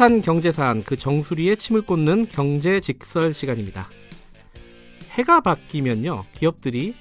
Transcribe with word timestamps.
핫한 0.00 0.22
경제 0.22 0.50
사안 0.50 0.82
그 0.82 0.96
정수리에 0.96 1.56
침을 1.56 1.82
꽂는 1.82 2.28
경제 2.28 2.80
직설 2.80 3.34
시간입니다. 3.34 3.90
해가 5.10 5.42
바뀌면요 5.42 6.24
기업들이 6.34 6.94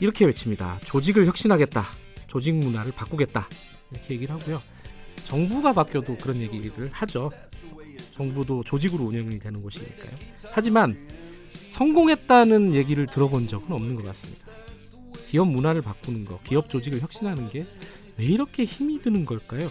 이렇게 0.00 0.24
외칩니다. 0.24 0.80
조직을 0.80 1.26
혁신하겠다. 1.26 1.84
조직 2.26 2.54
문화를 2.54 2.92
바꾸겠다. 2.92 3.46
이렇게 3.92 4.14
얘기를 4.14 4.34
하고요. 4.34 4.62
정부가 5.16 5.74
바뀌어도 5.74 6.16
그런 6.16 6.38
얘기를 6.38 6.88
하죠. 6.92 7.30
정부도 8.14 8.62
조직으로 8.64 9.04
운영이 9.04 9.38
되는 9.38 9.60
곳이니까요. 9.60 10.14
하지만 10.50 10.96
성공했다는 11.50 12.72
얘기를 12.72 13.04
들어본 13.04 13.48
적은 13.48 13.70
없는 13.70 13.96
것 13.96 14.04
같습니다. 14.06 14.46
기업 15.28 15.48
문화를 15.48 15.82
바꾸는 15.82 16.24
거, 16.24 16.40
기업 16.42 16.70
조직을 16.70 17.02
혁신하는 17.02 17.50
게 17.50 17.66
왜 18.16 18.26
이렇게 18.26 18.64
힘이 18.64 19.00
드는 19.02 19.24
걸까요? 19.24 19.68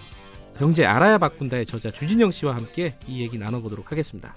경제 0.57 0.85
알아야 0.85 1.17
바꾼다의 1.17 1.65
저자 1.65 1.89
주진영 1.89 2.31
씨와 2.31 2.55
함께 2.55 2.95
이 3.07 3.21
얘기 3.21 3.37
나눠보도록 3.37 3.91
하겠습니다. 3.91 4.33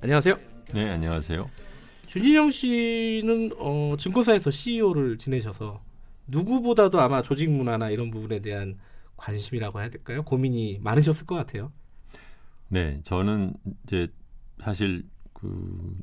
안녕하세요. 0.00 0.34
네, 0.72 0.88
안녕하세요. 0.90 1.50
주진영 2.06 2.50
씨는 2.50 3.52
어, 3.58 3.94
증권사에서 3.98 4.50
CEO를 4.50 5.18
지내셔서 5.18 5.82
누구보다도 6.26 7.00
아마 7.00 7.22
조직 7.22 7.50
문화나 7.50 7.90
이런 7.90 8.10
부분에 8.10 8.40
대한 8.40 8.78
관심이라고 9.16 9.80
해야 9.80 9.90
될까요? 9.90 10.22
고민이 10.22 10.80
많으셨을 10.82 11.26
것 11.26 11.34
같아요. 11.34 11.70
네, 12.68 13.00
저는 13.04 13.54
이제 13.84 14.08
사실 14.60 15.04
그 15.34 15.94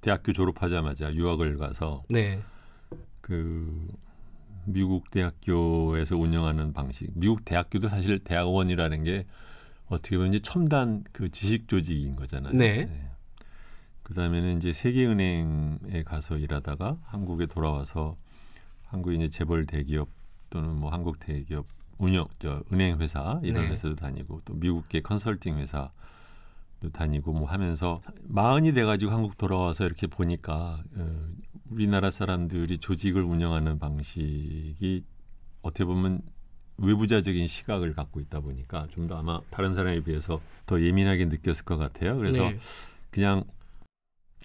대학교 0.00 0.32
졸업하자마자 0.32 1.14
유학을 1.14 1.58
가서 1.58 2.02
네. 2.10 2.42
그 3.20 3.86
미국 4.66 5.10
대학교에서 5.10 6.16
운영하는 6.16 6.72
방식. 6.72 7.10
미국 7.14 7.44
대학교도 7.44 7.88
사실 7.88 8.18
대학원이라는 8.18 9.04
게 9.04 9.26
어떻게 9.88 10.16
보면 10.16 10.34
이제 10.34 10.42
첨단 10.42 11.04
그 11.12 11.30
지식 11.30 11.68
조직인 11.68 12.16
거잖아요. 12.16 12.52
네. 12.52 13.10
그다음에는 14.04 14.58
이제 14.58 14.72
세계은행에 14.72 16.02
가서 16.04 16.36
일하다가 16.36 16.98
한국에 17.04 17.46
돌아와서 17.46 18.16
한국의 18.86 19.18
이제 19.18 19.28
재벌 19.28 19.66
대기업 19.66 20.08
또는 20.50 20.76
뭐 20.76 20.90
한국 20.90 21.18
대기업 21.18 21.66
운영 21.98 22.26
저 22.38 22.62
은행 22.72 23.00
회사 23.00 23.40
이런 23.42 23.64
네. 23.64 23.70
회사도 23.70 23.96
다니고 23.96 24.42
또 24.44 24.54
미국계 24.54 25.00
컨설팅 25.00 25.58
회사도 25.58 25.90
다니고 26.92 27.32
뭐 27.32 27.48
하면서 27.48 28.02
마흔이 28.24 28.72
돼가지고 28.74 29.12
한국 29.12 29.38
돌아와서 29.38 29.86
이렇게 29.86 30.06
보니까 30.06 30.82
어, 30.96 31.18
우리나라 31.70 32.10
사람들이 32.10 32.78
조직을 32.78 33.22
운영하는 33.22 33.78
방식이 33.78 35.04
어떻게 35.62 35.84
보면 35.84 36.20
외부자적인 36.76 37.46
시각을 37.46 37.94
갖고 37.94 38.20
있다 38.20 38.40
보니까 38.40 38.86
좀 38.90 39.06
더 39.06 39.16
아마 39.16 39.40
다른 39.50 39.72
사람에 39.72 40.00
비해서 40.00 40.40
더 40.66 40.80
예민하게 40.80 41.26
느꼈을 41.26 41.64
것 41.64 41.76
같아요. 41.76 42.16
그래서 42.16 42.50
네. 42.50 42.58
그냥 43.10 43.44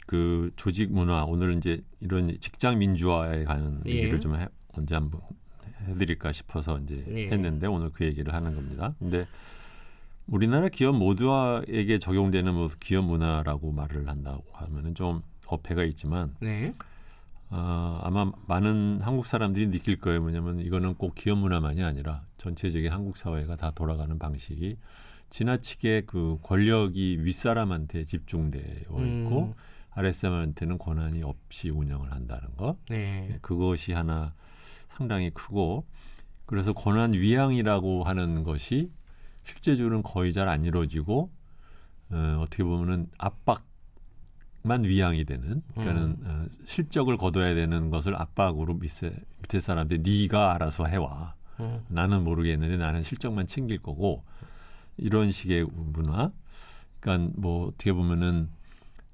그 0.06 0.52
조직 0.56 0.92
문화 0.92 1.24
오늘 1.24 1.58
이제 1.58 1.82
이런 2.00 2.36
직장 2.40 2.80
민주화에 2.80 3.44
관한 3.44 3.82
예. 3.88 3.92
얘기를 3.92 4.20
좀 4.20 4.36
해, 4.36 4.48
언제 4.74 4.96
한번 4.96 5.22
해드릴까 5.88 6.32
싶어서 6.32 6.80
이제 6.80 7.04
예. 7.10 7.28
했는데 7.30 7.68
오늘 7.68 7.90
그 7.92 8.06
얘기를 8.06 8.34
하는 8.34 8.56
겁니다. 8.56 8.96
근데 9.00 9.28
우리나라 10.28 10.70
기업 10.70 10.96
모두에게 10.96 11.98
적용되는 12.00 12.54
뭐 12.54 12.70
기업 12.80 13.06
문화라고 13.06 13.72
말을 13.72 14.08
한다고 14.08 14.44
하면은 14.54 14.94
좀 14.94 15.22
어폐가 15.48 15.84
있지만 15.86 16.36
네. 16.40 16.74
아, 17.52 18.00
아마 18.04 18.32
많은 18.48 19.00
한국 19.02 19.26
사람들이 19.26 19.72
느낄 19.72 20.00
거예요. 20.00 20.22
뭐냐면 20.22 20.60
이거는 20.60 20.96
꼭 20.96 21.16
기업 21.16 21.40
문화만이 21.40 21.84
아니라 21.84 22.24
전체적인 22.38 22.92
한국 22.92 23.18
사회가 23.18 23.56
다 23.56 23.72
돌아가는 23.74 24.18
방식이 24.20 24.78
지나치게 25.32 26.04
그 26.06 26.38
권력이 26.44 27.20
윗사람한테 27.22 28.06
집중되어 28.06 28.62
있고 28.62 28.98
음. 28.98 29.54
아랫사람한테는 29.92 30.78
권한이 30.78 31.24
없이 31.24 31.70
운영을 31.70 32.12
한다는 32.12 32.56
것. 32.56 32.78
네. 32.90 33.38
그것이 33.42 33.94
하나 33.94 34.34
상당히 34.90 35.30
크고 35.32 35.86
그래서 36.46 36.74
권한 36.74 37.14
위양이라고 37.14 38.04
하는 38.04 38.44
것이 38.44 38.92
실제적으로는 39.44 40.04
거의 40.04 40.34
잘 40.34 40.48
안 40.50 40.66
이루어지고 40.66 41.32
어, 42.12 42.40
어떻게 42.42 42.64
보면은 42.64 43.08
압박 43.18 43.64
만 44.62 44.84
위양이 44.84 45.26
되는 45.26 45.62
그러니까는 45.74 46.18
어, 46.24 46.46
실적을 46.66 47.18
거둬야 47.18 47.56
되는 47.56 47.90
것을 47.90 48.16
압박으로 48.16 48.76
밑에 48.76 49.14
밑에 49.42 49.60
사람들 49.60 50.02
네가 50.04 50.54
알아서 50.54 50.86
해와 50.86 51.36
음. 51.60 51.82
나는 51.88 52.24
모르겠는데 52.24 52.78
나는 52.78 53.04
실적만 53.04 53.48
챙길 53.48 53.80
거고 53.80 54.24
이런 54.98 55.32
식의 55.32 55.66
문화 55.74 56.32
그러니까 57.00 57.34
뭐 57.38 57.68
어떻게 57.68 57.94
보면은 57.94 58.50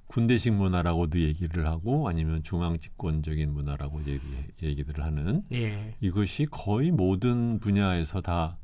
군대식 0.07 0.53
문화라고도 0.53 1.19
얘기를 1.19 1.67
하고 1.67 2.07
아니면 2.07 2.43
중앙 2.43 2.79
집권적인 2.79 3.51
문화라고 3.51 4.01
얘기, 4.05 4.21
얘기들을 4.61 5.03
하는 5.03 5.43
예. 5.51 5.95
이것이 5.99 6.45
거의 6.49 6.91
모든 6.91 7.59
분야에서 7.59 8.21
다 8.21 8.57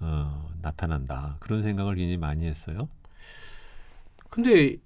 어, 0.00 0.50
나타난다 0.62 1.36
그런 1.40 1.62
생각을 1.62 1.96
굉장히 1.96 2.16
많이 2.16 2.46
했어요. 2.46 2.88
근데 4.30 4.76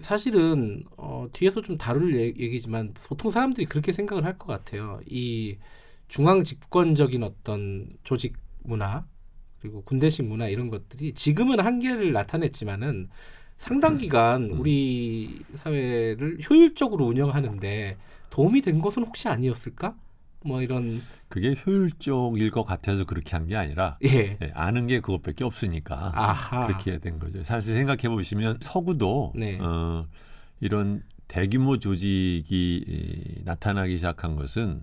사실은 0.00 0.84
어, 0.96 1.28
뒤에서 1.32 1.62
좀 1.62 1.78
다룰 1.78 2.14
얘- 2.16 2.26
얘기지만 2.36 2.94
보통 2.94 3.30
사람들이 3.30 3.66
그렇게 3.66 3.92
생각을 3.92 4.24
할 4.24 4.38
것 4.38 4.46
같아요. 4.46 5.00
이 5.06 5.58
중앙 6.08 6.44
집권적인 6.44 7.22
어떤 7.22 7.88
조직 8.04 8.34
문화 8.64 9.06
그리고 9.60 9.82
군대식 9.84 10.24
문화 10.26 10.48
이런 10.48 10.70
것들이 10.70 11.14
지금은 11.14 11.60
한계를 11.60 12.12
나타냈지만은 12.12 13.10
상당 13.56 13.98
기간 13.98 14.44
음. 14.44 14.58
우리 14.58 15.44
사회를 15.54 16.38
효율적으로 16.48 17.06
운영하는데 17.06 17.98
도움이 18.30 18.60
된 18.62 18.80
것은 18.80 19.04
혹시 19.04 19.28
아니었을까? 19.28 19.96
뭐 20.44 20.62
이런 20.62 21.02
그게 21.28 21.54
효율적일 21.66 22.50
것 22.50 22.64
같아서 22.64 23.04
그렇게 23.04 23.36
한 23.36 23.46
게 23.48 23.56
아니라 23.56 23.98
예. 24.04 24.38
예, 24.40 24.50
아는 24.54 24.86
게 24.86 25.00
그것밖에 25.00 25.44
없으니까 25.44 26.12
아하. 26.14 26.66
그렇게 26.66 26.98
된 26.98 27.18
거죠. 27.18 27.42
사실 27.42 27.74
생각해 27.74 28.08
보시면 28.08 28.58
서구도 28.60 29.32
네. 29.36 29.58
어, 29.60 30.06
이런 30.60 31.02
대규모 31.26 31.78
조직이 31.78 32.84
이, 32.86 33.42
나타나기 33.44 33.96
시작한 33.96 34.36
것은 34.36 34.80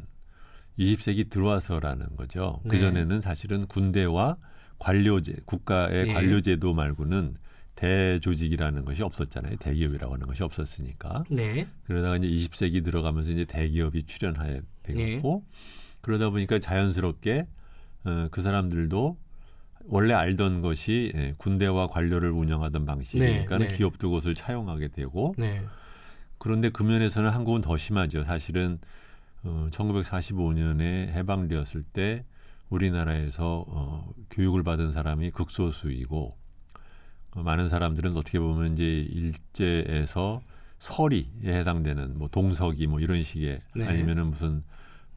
20세기 0.78 1.30
들어와서라는 1.30 2.16
거죠. 2.18 2.60
네. 2.64 2.72
그 2.72 2.80
전에는 2.80 3.22
사실은 3.22 3.66
군대와 3.68 4.38
관료제, 4.78 5.36
국가의 5.46 6.06
네. 6.08 6.14
관료제도 6.14 6.74
말고는 6.74 7.36
대조직이라는 7.76 8.86
것이 8.86 9.04
없었잖아요. 9.04 9.58
대기업이라고 9.58 10.14
하는 10.14 10.28
것이 10.28 10.44
없었으니까. 10.44 11.24
네. 11.30 11.68
그러다가 11.86 12.18
이제 12.18 12.28
20세기 12.28 12.84
들어가면서 12.84 13.32
이제 13.32 13.46
대기업이 13.46 14.04
출현하게 14.04 14.62
되었고 14.84 15.44
그러다 16.02 16.30
보니까 16.30 16.60
자연스럽게 16.60 17.48
어, 18.06 18.28
그 18.32 18.42
사람들도 18.42 19.18
원래 19.88 20.14
알던 20.14 20.62
것이 20.62 21.12
예, 21.16 21.34
군대와 21.38 21.88
관료를 21.88 22.32
운영하던 22.32 22.86
방식이니까 22.86 23.58
네, 23.58 23.64
는 23.64 23.68
네. 23.68 23.76
기업도 23.76 24.10
그것을 24.10 24.34
차용하게 24.34 24.90
되고 24.90 25.36
네. 25.38 25.64
그런데 26.38 26.70
그 26.70 26.84
면에서는 26.84 27.30
한국은 27.30 27.62
더 27.62 27.78
심하죠. 27.78 28.24
사실은 28.24 28.80
어, 29.44 29.68
1945년에 29.72 31.10
해방되었을 31.10 31.84
때 31.84 32.24
우리나라에서 32.70 33.66
어, 33.68 34.12
교육을 34.32 34.64
받은 34.64 34.92
사람이 34.92 35.32
극소수이고 35.32 36.18
어, 36.28 36.45
많은 37.44 37.70
사람들은 37.70 38.16
어떻게 38.16 38.40
보면 38.40 38.74
이제 38.74 38.84
일제에서 38.84 40.42
서리에 40.80 41.28
해당되는 41.44 42.18
뭐 42.18 42.28
동석이 42.30 42.88
뭐 42.88 43.00
이런 43.00 43.24
식의 43.24 43.60
네. 43.76 43.86
아니면은 43.88 44.28
무슨 44.28 44.64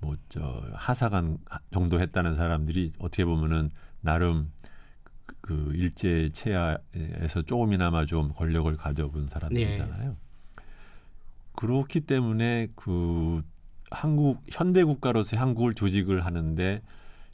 뭐 0.00 0.16
저 0.28 0.62
하사관 0.74 1.38
정도 1.72 2.00
했다는 2.00 2.34
사람들이 2.36 2.92
어떻게 2.98 3.24
보면은 3.24 3.70
나름 4.00 4.50
그- 5.26 5.34
그 5.40 5.72
일제 5.74 6.30
체하에서 6.32 7.42
조금이나마 7.42 8.04
좀 8.04 8.28
권력을 8.28 8.74
가져본 8.76 9.26
사람들이잖아요. 9.28 10.16
그렇기 11.54 12.00
때문에 12.02 12.68
그 12.76 13.42
한국 13.90 14.42
현대 14.48 14.84
국가로서 14.84 15.36
한국을 15.36 15.74
조직을 15.74 16.24
하는데 16.24 16.82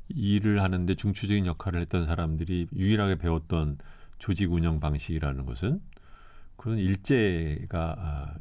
일을 0.09 0.63
하는데 0.63 0.95
중추적인 0.95 1.47
역할을 1.47 1.81
했던 1.81 2.07
사람들이 2.07 2.69
유일하게 2.75 3.17
배웠던 3.17 3.79
조직 4.25 4.51
운영 4.51 4.81
방식이라는 4.81 5.45
것은 5.45 5.83
그건 6.57 6.79
일제가 6.79 7.95
아, 7.99 8.35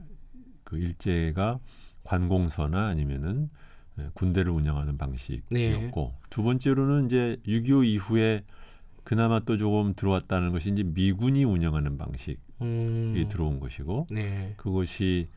그 0.64 0.78
일제가 0.78 1.60
관공서나 2.06 2.88
아니면은 2.88 3.50
예, 4.00 4.10
군대를 4.14 4.50
운영하는 4.50 4.98
방식이었고 4.98 6.14
두 6.30 6.42
번째로는 6.42 7.08
이제 7.08 7.36
6.25 7.46 7.86
이후에 7.86 8.46
그나마 9.04 9.42
또 9.42 9.58
조금 9.58 9.94
들어왔다는 9.94 10.54
것이 10.54 10.72
이제 10.72 10.84
미군이 10.84 11.44
운영하는 11.44 11.98
방식이 11.98 12.38
음. 12.62 13.28
들어온 13.30 13.60
것이고 13.60 14.08
네. 14.10 14.54
그것이 14.56 15.28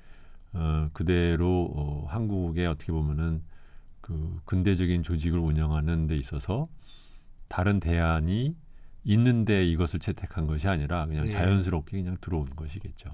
어, 0.53 0.89
그대로 0.93 1.73
어, 1.75 2.07
한국에 2.07 2.67
어떻게 2.67 2.93
보면은 2.93 3.43
그 4.01 4.41
근대적인 4.45 5.03
조직을 5.03 5.41
운영하는 5.41 6.07
데 6.07 6.15
있어서 6.15 6.69
다른 7.49 7.81
대안이 7.81 8.55
있는데 9.07 9.65
이것을 9.65 10.01
채택한 10.01 10.47
것이 10.47 10.69
아니라 10.69 11.07
그냥 11.07 11.25
네. 11.25 11.31
자연스럽게 11.31 11.97
그냥 12.03 12.17
들어온 12.21 12.51
것이겠죠. 12.55 13.11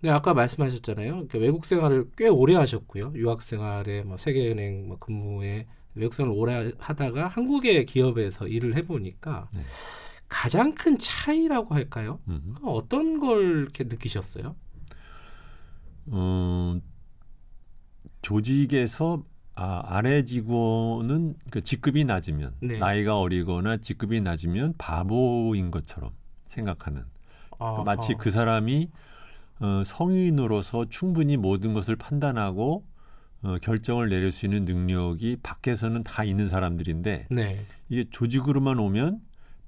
네, 0.00 0.10
아까 0.10 0.34
말씀하셨잖아요. 0.34 1.12
그러니까 1.12 1.38
외국 1.38 1.64
생활을 1.64 2.10
꽤 2.16 2.28
오래 2.28 2.54
하셨고요. 2.54 3.12
유학 3.14 3.42
생활에 3.42 4.02
뭐 4.02 4.16
세계은행 4.16 4.88
뭐 4.88 4.98
근무에 4.98 5.66
외국 5.94 6.12
생활을 6.12 6.38
오래 6.38 6.72
하다가 6.78 7.28
한국의 7.28 7.86
기업에서 7.86 8.48
일을 8.48 8.76
해보니까 8.76 9.48
네. 9.54 9.62
가장 10.28 10.74
큰 10.74 10.98
차이라고 10.98 11.74
할까요? 11.74 12.18
음. 12.28 12.56
어떤 12.64 13.20
걸 13.20 13.62
이렇게 13.62 13.84
느끼셨어요? 13.84 14.56
음, 16.08 16.82
조직에서 18.22 19.24
아, 19.56 19.82
아래 19.86 20.22
직원은 20.22 21.34
그 21.50 21.62
직급이 21.62 22.04
낮으면 22.04 22.52
네. 22.60 22.78
나이가 22.78 23.18
어리거나 23.18 23.78
직급이 23.78 24.20
낮으면 24.20 24.74
바보인 24.76 25.70
것처럼 25.70 26.10
생각하는 26.48 27.04
아, 27.58 27.82
마치 27.84 28.12
아. 28.12 28.16
그 28.18 28.30
사람이 28.30 28.90
어, 29.60 29.82
성인으로서 29.84 30.86
충분히 30.90 31.38
모든 31.38 31.72
것을 31.72 31.96
판단하고 31.96 32.84
어, 33.42 33.56
결정을 33.62 34.10
내릴 34.10 34.30
수 34.30 34.44
있는 34.44 34.66
능력이 34.66 35.38
밖에서는 35.42 36.02
다 36.04 36.22
있는 36.22 36.48
사람들인데 36.48 37.28
네. 37.30 37.66
이게 37.88 38.04
조직으로만 38.10 38.78
오면 38.78 39.20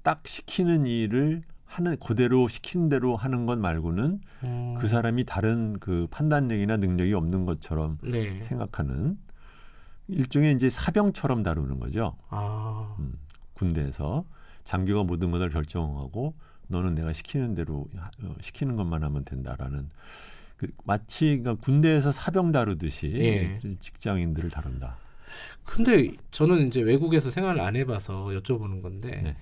딱 0.03 0.21
시키는 0.27 0.85
일을 0.85 1.41
하는 1.65 1.97
그대로 1.97 2.47
시킨 2.47 2.89
대로 2.89 3.15
하는 3.15 3.47
것 3.47 3.57
말고는 3.57 4.21
음, 4.43 4.75
그 4.79 4.87
사람이 4.87 5.23
다른 5.25 5.73
그 5.79 6.07
판단력이나 6.11 6.77
능력이 6.77 7.13
없는 7.13 7.45
것처럼 7.45 7.97
네. 8.03 8.43
생각하는 8.43 9.17
일종의 10.09 10.53
이제 10.55 10.69
사병처럼 10.69 11.43
다루는 11.43 11.79
거죠. 11.79 12.15
아, 12.29 12.95
음, 12.99 13.13
군대에서 13.53 14.25
장교가 14.63 15.03
모든 15.03 15.31
것을 15.31 15.49
결정하고 15.49 16.33
너는 16.67 16.95
내가 16.95 17.13
시키는 17.13 17.55
대로 17.55 17.87
하- 17.95 18.09
어, 18.23 18.35
시키는 18.41 18.75
것만 18.75 19.03
하면 19.03 19.23
된다라는 19.25 19.89
그 20.57 20.67
마치 20.83 21.37
그러니까 21.39 21.55
군대에서 21.63 22.11
사병 22.11 22.51
다루듯이 22.51 23.07
예. 23.15 23.59
직장인들을 23.79 24.49
다룬다. 24.49 24.97
근데 25.63 26.11
저는 26.31 26.67
이제 26.67 26.81
외국에서 26.81 27.29
생활을 27.29 27.61
안 27.61 27.75
해봐서 27.75 28.25
여쭤보는 28.27 28.81
건데 28.81 29.21
네. 29.23 29.35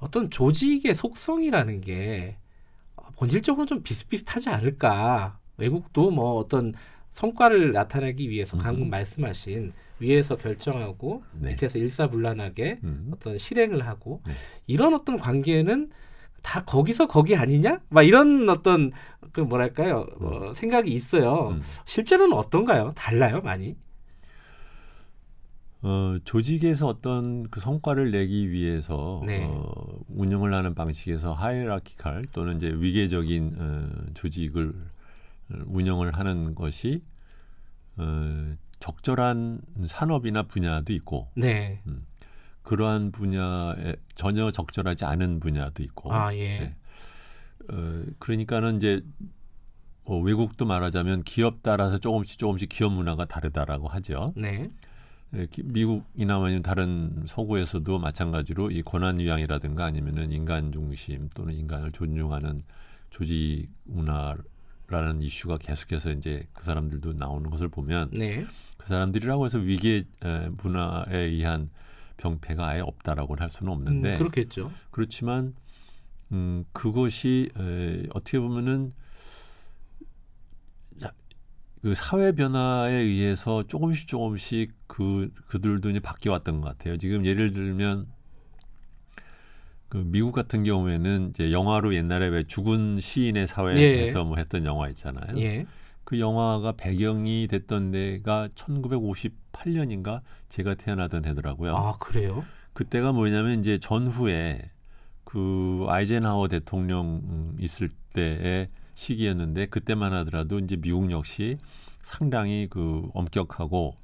어떤 0.00 0.28
조직의 0.28 0.94
속성이라는 0.94 1.80
게 1.80 2.36
본질적으로 3.16 3.64
좀 3.66 3.82
비슷비슷하지 3.82 4.48
않을까? 4.50 5.38
외국도 5.56 6.10
뭐 6.10 6.36
어떤 6.36 6.74
성과를 7.10 7.72
나타내기 7.72 8.28
위해서 8.28 8.56
방금 8.58 8.82
음흠. 8.82 8.90
말씀하신 8.90 9.72
위에서 9.98 10.36
결정하고 10.36 11.22
네. 11.40 11.52
밑에서 11.52 11.78
일사불란하게 11.78 12.80
음. 12.84 13.10
어떤 13.12 13.38
실행을 13.38 13.86
하고 13.86 14.20
네. 14.26 14.32
이런 14.66 14.94
어떤 14.94 15.18
관계는 15.18 15.90
다 16.42 16.62
거기서 16.64 17.06
거기 17.06 17.36
아니냐? 17.36 17.80
막 17.88 18.02
이런 18.02 18.48
어떤 18.50 18.92
그 19.32 19.40
뭐랄까요 19.40 20.06
어, 20.20 20.52
생각이 20.52 20.92
있어요. 20.92 21.50
음. 21.50 21.62
실제로는 21.86 22.36
어떤가요? 22.36 22.92
달라요 22.94 23.40
많이? 23.40 23.76
어, 25.82 26.16
조직에서 26.24 26.86
어떤 26.86 27.48
그 27.50 27.60
성과를 27.60 28.10
내기 28.10 28.50
위해서 28.50 29.22
네. 29.26 29.44
어, 29.44 29.74
운영을 30.08 30.54
하는 30.54 30.74
방식에서 30.74 31.34
하이라키칼 31.34 32.22
또는 32.32 32.56
이제 32.56 32.68
위계적인 32.74 33.56
어, 33.58 33.88
조직을 34.14 34.72
어, 35.50 35.56
운영을 35.66 36.16
하는 36.16 36.54
것이 36.54 37.02
어, 37.96 38.54
적절한 38.80 39.60
산업이나 39.86 40.42
분야도 40.44 40.92
있고 40.94 41.28
네. 41.36 41.80
그러한 42.62 43.12
분야에 43.12 43.96
전혀 44.14 44.50
적절하지 44.50 45.04
않은 45.04 45.40
분야도 45.40 45.82
있고 45.82 46.12
아 46.12 46.34
예. 46.34 46.58
네. 46.58 46.76
어, 47.70 48.04
그러니까는 48.18 48.76
이제 48.78 49.02
뭐 50.06 50.20
외국도 50.20 50.66
말하자면 50.66 51.22
기업 51.22 51.62
따라서 51.62 51.98
조금씩 51.98 52.38
조금씩 52.38 52.68
기업 52.68 52.92
문화가 52.92 53.24
다르다라고 53.24 53.88
하죠. 53.88 54.32
네. 54.36 54.70
예, 55.34 55.46
기- 55.46 55.62
미국이나 55.62 56.36
아니면 56.42 56.62
다른 56.62 57.24
서구에서도 57.26 57.98
마찬가지로 57.98 58.70
이 58.70 58.82
권한 58.82 59.18
위양이라든가 59.18 59.84
아니면은 59.86 60.30
인간 60.30 60.72
중심 60.72 61.28
또는 61.34 61.54
인간을 61.54 61.92
존중하는 61.92 62.62
조직 63.10 63.68
문화 63.84 64.36
라는 64.94 65.22
이슈가 65.22 65.58
계속해서 65.58 66.12
이제 66.12 66.46
그 66.52 66.64
사람들도 66.64 67.14
나오는 67.14 67.50
것을 67.50 67.68
보면 67.68 68.10
네. 68.12 68.46
그 68.76 68.86
사람들이라고 68.86 69.44
해서 69.44 69.58
에, 70.22 70.48
문화에 70.56 71.16
의한 71.18 71.70
병폐가 72.16 72.64
아예 72.64 72.80
없다라고는 72.80 73.42
할 73.42 73.50
수는 73.50 73.72
없는데 73.72 74.12
음, 74.12 74.18
그렇겠죠. 74.18 74.70
그렇지만 74.92 75.54
음, 76.30 76.64
그것이 76.72 77.50
에, 77.58 78.06
어떻게 78.14 78.38
보면은 78.38 78.92
야, 81.02 81.10
그 81.82 81.94
사회 81.96 82.30
변화에 82.30 82.94
의해서 82.94 83.64
조금씩 83.66 84.06
조금씩 84.06 84.72
그 84.86 85.32
그들도 85.48 85.90
이제 85.90 85.98
바뀌어 85.98 86.30
왔던 86.30 86.60
것 86.60 86.68
같아요. 86.68 86.98
지금 86.98 87.26
예를 87.26 87.52
들면 87.52 88.06
그 89.88 90.02
미국 90.04 90.32
같은 90.32 90.64
경우에는 90.64 91.30
이제 91.30 91.52
영화로 91.52 91.94
옛날에 91.94 92.28
왜 92.28 92.44
죽은 92.44 93.00
시인의 93.00 93.46
사회에서 93.46 94.24
뭐 94.24 94.36
했던 94.36 94.64
영화 94.64 94.88
있잖아요. 94.88 95.38
예. 95.38 95.66
그 96.04 96.20
영화가 96.20 96.72
배경이 96.72 97.48
됐던 97.48 97.90
데가 97.90 98.48
1958년인가 98.54 100.20
제가 100.48 100.74
태어나던 100.74 101.24
해더라고요. 101.24 101.74
아 101.74 101.96
그래요? 101.98 102.44
그때가 102.74 103.12
뭐냐면 103.12 103.60
이제 103.60 103.78
전후에 103.78 104.70
그 105.24 105.86
아이젠하워 105.88 106.48
대통령 106.48 107.22
음, 107.24 107.56
있을 107.58 107.88
때의 108.12 108.68
시기였는데 108.94 109.66
그때만 109.66 110.12
하더라도 110.12 110.58
이제 110.58 110.76
미국 110.76 111.10
역시 111.10 111.58
상당히 112.02 112.68
그 112.68 113.08
엄격하고 113.14 113.96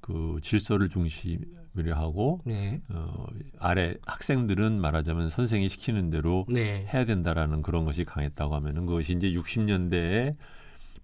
그 0.00 0.38
질서를 0.42 0.88
중심 0.88 1.40
으로 1.78 1.94
하고 1.94 2.40
네. 2.44 2.80
어, 2.88 3.26
아래 3.60 3.94
학생들은 4.04 4.80
말하자면 4.80 5.28
선생이 5.28 5.68
시키는 5.68 6.10
대로 6.10 6.44
네. 6.48 6.84
해야 6.92 7.04
된다라는 7.04 7.62
그런 7.62 7.84
것이 7.84 8.04
강했다고 8.04 8.56
하면은 8.56 8.86
그것이 8.86 9.12
이제 9.12 9.30
60년대에 9.30 10.34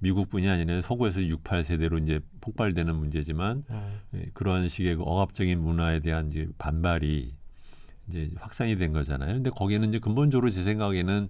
미국뿐이 0.00 0.48
아니라 0.48 0.82
서구에서 0.82 1.22
68 1.22 1.62
세대로 1.62 1.98
이제 1.98 2.20
폭발되는 2.40 2.94
문제지만 2.94 3.62
어, 3.68 3.98
예, 4.14 4.26
그런 4.34 4.68
식의 4.68 4.96
그 4.96 5.02
억압적인 5.02 5.60
문화에 5.60 6.00
대한 6.00 6.30
이제 6.30 6.48
반발이 6.58 7.32
이제 8.08 8.30
확산이 8.36 8.76
된 8.76 8.92
거잖아요. 8.92 9.34
근데 9.34 9.50
거기에는 9.50 9.88
이제 9.88 9.98
근본적으로 10.00 10.50
제 10.50 10.64
생각에는 10.64 11.28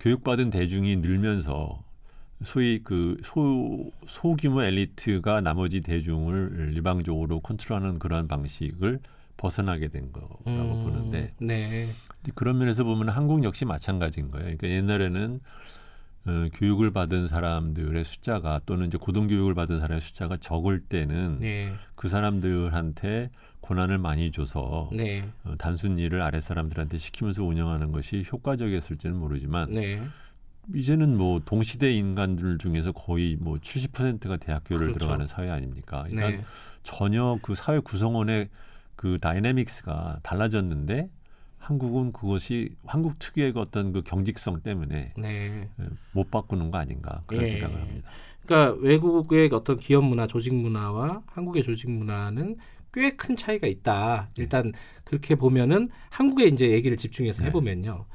교육받은 0.00 0.50
대중이 0.50 0.96
늘면서 0.96 1.82
소위 2.42 2.80
그 2.82 3.16
소, 3.24 3.90
소규모 4.06 4.62
엘리트가 4.62 5.40
나머지 5.40 5.80
대중을 5.80 6.72
일방적으로 6.74 7.40
컨트롤하는 7.40 7.98
그런 7.98 8.28
방식을 8.28 9.00
벗어나게 9.36 9.88
된 9.88 10.12
거라고 10.12 10.40
음, 10.46 10.84
보는데 10.84 11.32
네. 11.38 11.88
그런 12.34 12.58
면에서 12.58 12.84
보면 12.84 13.08
한국 13.08 13.44
역시 13.44 13.64
마찬가지인 13.64 14.30
거예요. 14.30 14.44
그러니까 14.44 14.68
옛날에는 14.68 15.40
어, 16.26 16.48
교육을 16.54 16.90
받은 16.90 17.28
사람들의 17.28 18.02
숫자가 18.04 18.60
또는 18.66 18.88
이제 18.88 18.98
고등교육을 18.98 19.54
받은 19.54 19.78
사람의 19.78 20.00
숫자가 20.00 20.38
적을 20.38 20.80
때는 20.80 21.38
네. 21.40 21.72
그 21.94 22.08
사람들한테 22.08 23.30
권한을 23.60 23.98
많이 23.98 24.32
줘서 24.32 24.90
네. 24.92 25.28
어, 25.44 25.54
단순 25.56 25.98
일을 25.98 26.22
아랫 26.22 26.42
사람들한테 26.42 26.98
시키면서 26.98 27.44
운영하는 27.44 27.92
것이 27.92 28.24
효과적이었을지는 28.30 29.16
모르지만 29.16 29.70
네. 29.70 30.02
이제는 30.74 31.16
뭐 31.16 31.40
동시대 31.44 31.92
인간들 31.92 32.58
중에서 32.58 32.92
거의 32.92 33.36
뭐 33.38 33.56
70%가 33.56 34.36
대학교를 34.36 34.88
그렇죠. 34.88 34.98
들어가는 34.98 35.26
사회 35.26 35.48
아닙니까? 35.50 36.04
그러니까 36.08 36.30
네. 36.38 36.44
전혀 36.82 37.38
그 37.42 37.54
사회 37.54 37.78
구성원의 37.78 38.48
그 38.96 39.18
다이내믹스가 39.20 40.20
달라졌는데 40.22 41.08
한국은 41.58 42.12
그것이 42.12 42.70
한국 42.84 43.18
특유의 43.18 43.52
그 43.52 43.60
어떤 43.60 43.92
그 43.92 44.02
경직성 44.02 44.60
때문에 44.62 45.12
네. 45.16 45.68
예, 45.80 45.86
못 46.12 46.30
바꾸는 46.30 46.70
거 46.70 46.78
아닌가 46.78 47.22
그런 47.26 47.42
예. 47.42 47.46
생각을 47.46 47.80
합니다. 47.80 48.08
그러니까 48.44 48.78
외국의 48.80 49.50
어떤 49.52 49.78
기업 49.78 50.04
문화, 50.04 50.26
조직 50.26 50.54
문화와 50.54 51.22
한국의 51.26 51.64
조직 51.64 51.90
문화는 51.90 52.56
꽤 52.92 53.10
큰 53.16 53.36
차이가 53.36 53.66
있다. 53.66 54.30
일단 54.38 54.72
그렇게 55.04 55.34
보면은 55.34 55.86
한국의 56.10 56.48
이제 56.48 56.70
얘기를 56.70 56.96
집중해서 56.96 57.42
네. 57.42 57.48
해보면요. 57.48 58.06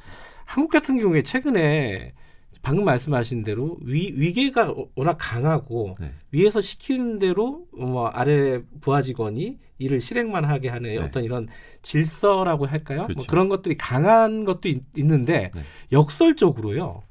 한국 0.46 0.72
같은 0.72 0.98
경우에 0.98 1.22
최근에 1.22 2.14
방금 2.62 2.86
말씀하신 2.86 3.42
대로 3.42 3.78
위, 3.82 4.14
위계가 4.16 4.74
워낙 4.96 5.18
강하고 5.20 5.96
네. 6.00 6.14
위에서 6.32 6.62
시키는 6.62 7.18
대로 7.20 7.66
뭐 7.74 8.08
아래 8.08 8.62
부하 8.82 9.02
직원이 9.02 9.58
일을 9.80 10.00
실행만 10.00 10.46
하게 10.46 10.70
하는 10.70 10.96
네. 10.96 10.98
어떤 11.02 11.24
이런 11.24 11.48
질서라고 11.82 12.68
할까요? 12.68 13.00
뭐 13.00 13.08
그렇죠. 13.08 13.28
그런 13.28 13.50
것들이 13.50 13.76
강한 13.78 14.46
것도 14.46 14.70
있, 14.70 14.84
는데 14.96 15.52
네. 15.54 15.62
역설적으로요. 15.92 17.04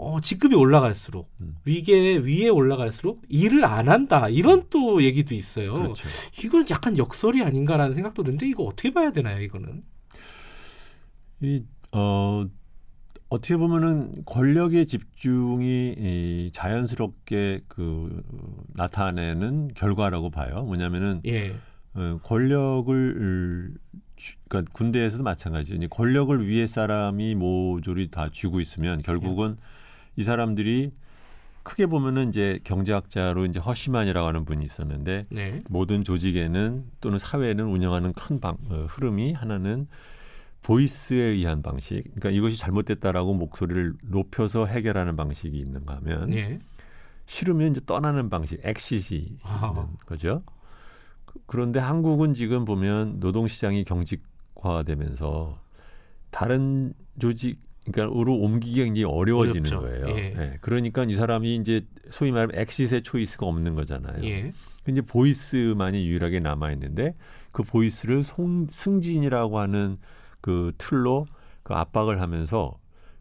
어, 0.00 0.20
직급이 0.20 0.54
올라갈수록 0.54 1.28
음. 1.40 1.56
위계 1.64 2.18
위에 2.18 2.48
올라갈수록 2.48 3.22
일을 3.28 3.64
안 3.64 3.88
한다 3.88 4.28
이런 4.28 4.66
또 4.70 5.02
얘기도 5.02 5.34
있어요. 5.34 5.74
그렇죠. 5.74 6.06
이건 6.44 6.66
약간 6.70 6.96
역설이 6.96 7.42
아닌가라는 7.42 7.94
생각도 7.94 8.22
드는데 8.22 8.46
이거 8.46 8.62
어떻게 8.62 8.92
봐야 8.92 9.10
되나요? 9.10 9.40
이거는 9.42 9.82
이, 11.40 11.64
어, 11.92 12.46
어떻게 13.28 13.56
보면은 13.56 14.24
권력의 14.24 14.86
집중이 14.86 15.94
이 15.98 16.50
자연스럽게 16.52 17.62
그 17.68 18.22
나타내는 18.74 19.72
결과라고 19.74 20.30
봐요. 20.30 20.64
뭐냐면은 20.64 21.20
예. 21.26 21.54
어, 21.94 22.18
권력을 22.22 23.74
그러니까 24.48 24.72
군대에서도 24.72 25.22
마찬가지죠. 25.22 25.76
이제 25.76 25.86
권력을 25.88 26.46
위해 26.46 26.66
사람이 26.66 27.34
모조리 27.34 28.10
다 28.10 28.30
쥐고 28.30 28.60
있으면 28.60 29.02
결국은 29.02 29.56
이 30.16 30.22
사람들이 30.22 30.92
크게 31.62 31.86
보면은 31.86 32.28
이제 32.28 32.58
경제학자로 32.64 33.44
이제 33.44 33.60
허시만이라고 33.60 34.26
하는 34.26 34.46
분이 34.46 34.64
있었는데 34.64 35.26
네. 35.28 35.62
모든 35.68 36.02
조직에는 36.02 36.84
또는 37.02 37.18
사회는 37.18 37.66
운영하는 37.66 38.14
큰 38.14 38.40
방, 38.40 38.56
어, 38.70 38.86
흐름이 38.88 39.34
하나는 39.34 39.86
보이스에 40.62 41.18
의한 41.18 41.62
방식. 41.62 42.02
그러니까 42.14 42.30
이것이 42.30 42.56
잘못됐다라고 42.58 43.34
목소리를 43.34 43.94
높여서 44.02 44.66
해결하는 44.66 45.16
방식이 45.16 45.56
있는가 45.58 45.96
하면 45.96 46.32
예. 46.34 46.58
싫으면 47.26 47.70
이제 47.72 47.80
떠나는 47.86 48.28
방식, 48.30 48.60
엑시시 48.64 49.38
아. 49.42 49.86
거죠. 50.06 50.42
그- 51.24 51.38
그런데 51.46 51.78
한국은 51.80 52.34
지금 52.34 52.64
보면 52.64 53.20
노동시장이 53.20 53.84
경직화되면서 53.84 55.58
다른 56.30 56.92
조직 57.18 57.58
그러니까 57.90 58.20
으로 58.20 58.34
옮기기가 58.36 58.84
굉장히 58.84 59.04
어려워지는 59.04 59.72
어렵죠. 59.72 59.80
거예요. 59.80 60.18
예. 60.18 60.34
예, 60.36 60.58
그러니까 60.60 61.04
이 61.04 61.14
사람이 61.14 61.56
이제 61.56 61.86
소위 62.10 62.32
말하면 62.32 62.54
exit의 62.58 63.02
choice가 63.02 63.46
없는 63.46 63.74
거잖아요. 63.74 64.22
예. 64.24 64.52
근데 64.84 65.00
voice만이 65.00 66.06
유일하게 66.06 66.40
남아 66.40 66.72
있는데 66.72 67.14
그 67.50 67.62
voice를 67.62 68.22
송, 68.22 68.66
승진이라고 68.68 69.58
하는 69.58 69.96
그 70.40 70.72
틀로 70.78 71.26
그 71.62 71.74
압박을 71.74 72.20
하면서 72.20 72.78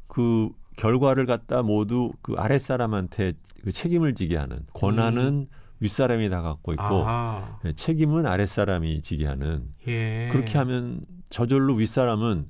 그 0.08 0.50
결과를 0.78 1.26
갖다 1.26 1.64
모두 1.64 2.12
그 2.22 2.34
아랫사람한테 2.38 3.34
그 3.64 3.72
책임을 3.72 4.16
지게 4.16 4.38
하는 4.38 4.60
권한은 4.74 5.48
윗사람이 5.80 6.30
다 6.30 6.42
갖고 6.42 6.74
있고 6.74 6.84
음. 6.84 7.08
아하. 7.08 7.60
예, 7.66 7.74
책임은 7.74 8.26
아랫사람이 8.26 9.02
지게 9.02 9.28
하는 9.28 9.68
예. 9.88 10.30
그렇게 10.32 10.58
하면 10.58 11.02
저절로 11.30 11.76
윗사람은 11.76 12.50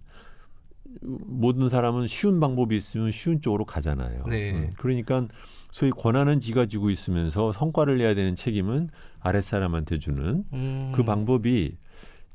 모든 1.01 1.69
사람은 1.69 2.07
쉬운 2.07 2.39
방법이 2.39 2.75
있으면 2.75 3.11
쉬운 3.11 3.41
쪽으로 3.41 3.65
가잖아요. 3.65 4.23
네. 4.29 4.51
음, 4.51 4.69
그러니까 4.77 5.27
소위 5.71 5.91
권한은 5.91 6.39
지가 6.39 6.65
지고 6.65 6.89
있으면서 6.89 7.51
성과를 7.51 7.97
내야 7.97 8.15
되는 8.15 8.35
책임은 8.35 8.89
아랫사람한테 9.19 9.99
주는 9.99 10.43
음. 10.53 10.91
그 10.95 11.03
방법이 11.03 11.75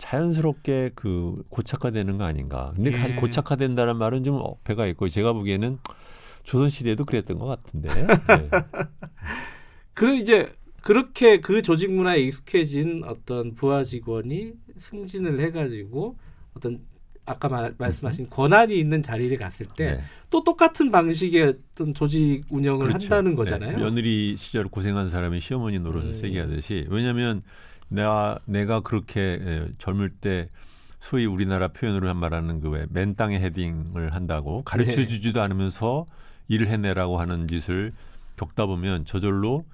자연스럽게 0.02 0.90
그 0.96 1.44
고착화되는 1.48 2.18
거 2.18 2.24
아닌가. 2.24 2.72
근데 2.74 2.92
예. 2.92 3.14
고착화된다는 3.14 3.96
말은 3.96 4.24
좀 4.24 4.40
어폐가 4.42 4.86
있고 4.88 5.08
제가 5.08 5.32
보기에는 5.32 5.78
조선 6.42 6.70
시대도 6.70 7.04
그랬던 7.04 7.38
것 7.38 7.46
같은데. 7.46 7.88
네. 7.88 8.06
그 9.94 10.12
이제 10.16 10.52
그렇게 10.82 11.40
그 11.40 11.62
조직 11.62 11.92
문화에 11.92 12.18
익숙해진 12.18 13.04
어떤 13.06 13.54
부하 13.54 13.84
직원이 13.84 14.54
승진을 14.76 15.38
해가지고 15.38 16.18
어떤 16.54 16.80
아까 17.24 17.48
말, 17.48 17.72
말씀하신 17.78 18.28
권한이 18.28 18.76
있는 18.76 19.04
자리를 19.04 19.36
갔을 19.38 19.66
때또 19.76 20.40
네. 20.40 20.44
똑같은 20.44 20.90
방식의 20.90 21.54
어떤 21.74 21.94
조직 21.94 22.42
운영을 22.50 22.88
그렇죠. 22.88 23.04
한다는 23.04 23.36
거잖아요. 23.36 23.76
네. 23.76 23.84
며느리 23.84 24.34
시절 24.36 24.64
고생한 24.64 25.10
사람이 25.10 25.38
시어머니 25.38 25.78
노릇을 25.78 26.08
음. 26.08 26.12
세게 26.12 26.40
하듯이 26.40 26.86
왜냐하면 26.90 27.44
내가 27.92 28.38
내가 28.46 28.80
그렇게 28.80 29.20
예, 29.20 29.68
젊을 29.78 30.08
때 30.10 30.48
소위 31.00 31.26
우리나라 31.26 31.68
표현으로 31.68 32.08
한 32.08 32.16
말하는 32.16 32.60
그 32.60 32.70
왜 32.70 32.86
맨 32.90 33.14
땅에 33.16 33.38
헤딩을 33.40 34.14
한다고 34.14 34.62
가르쳐 34.62 34.96
네. 35.00 35.06
주지도 35.06 35.42
않으면서 35.42 36.06
일을 36.48 36.68
해내라고 36.68 37.20
하는 37.20 37.48
짓을 37.48 37.92
겪다 38.36 38.66
보면 38.66 39.04
저절로 39.04 39.64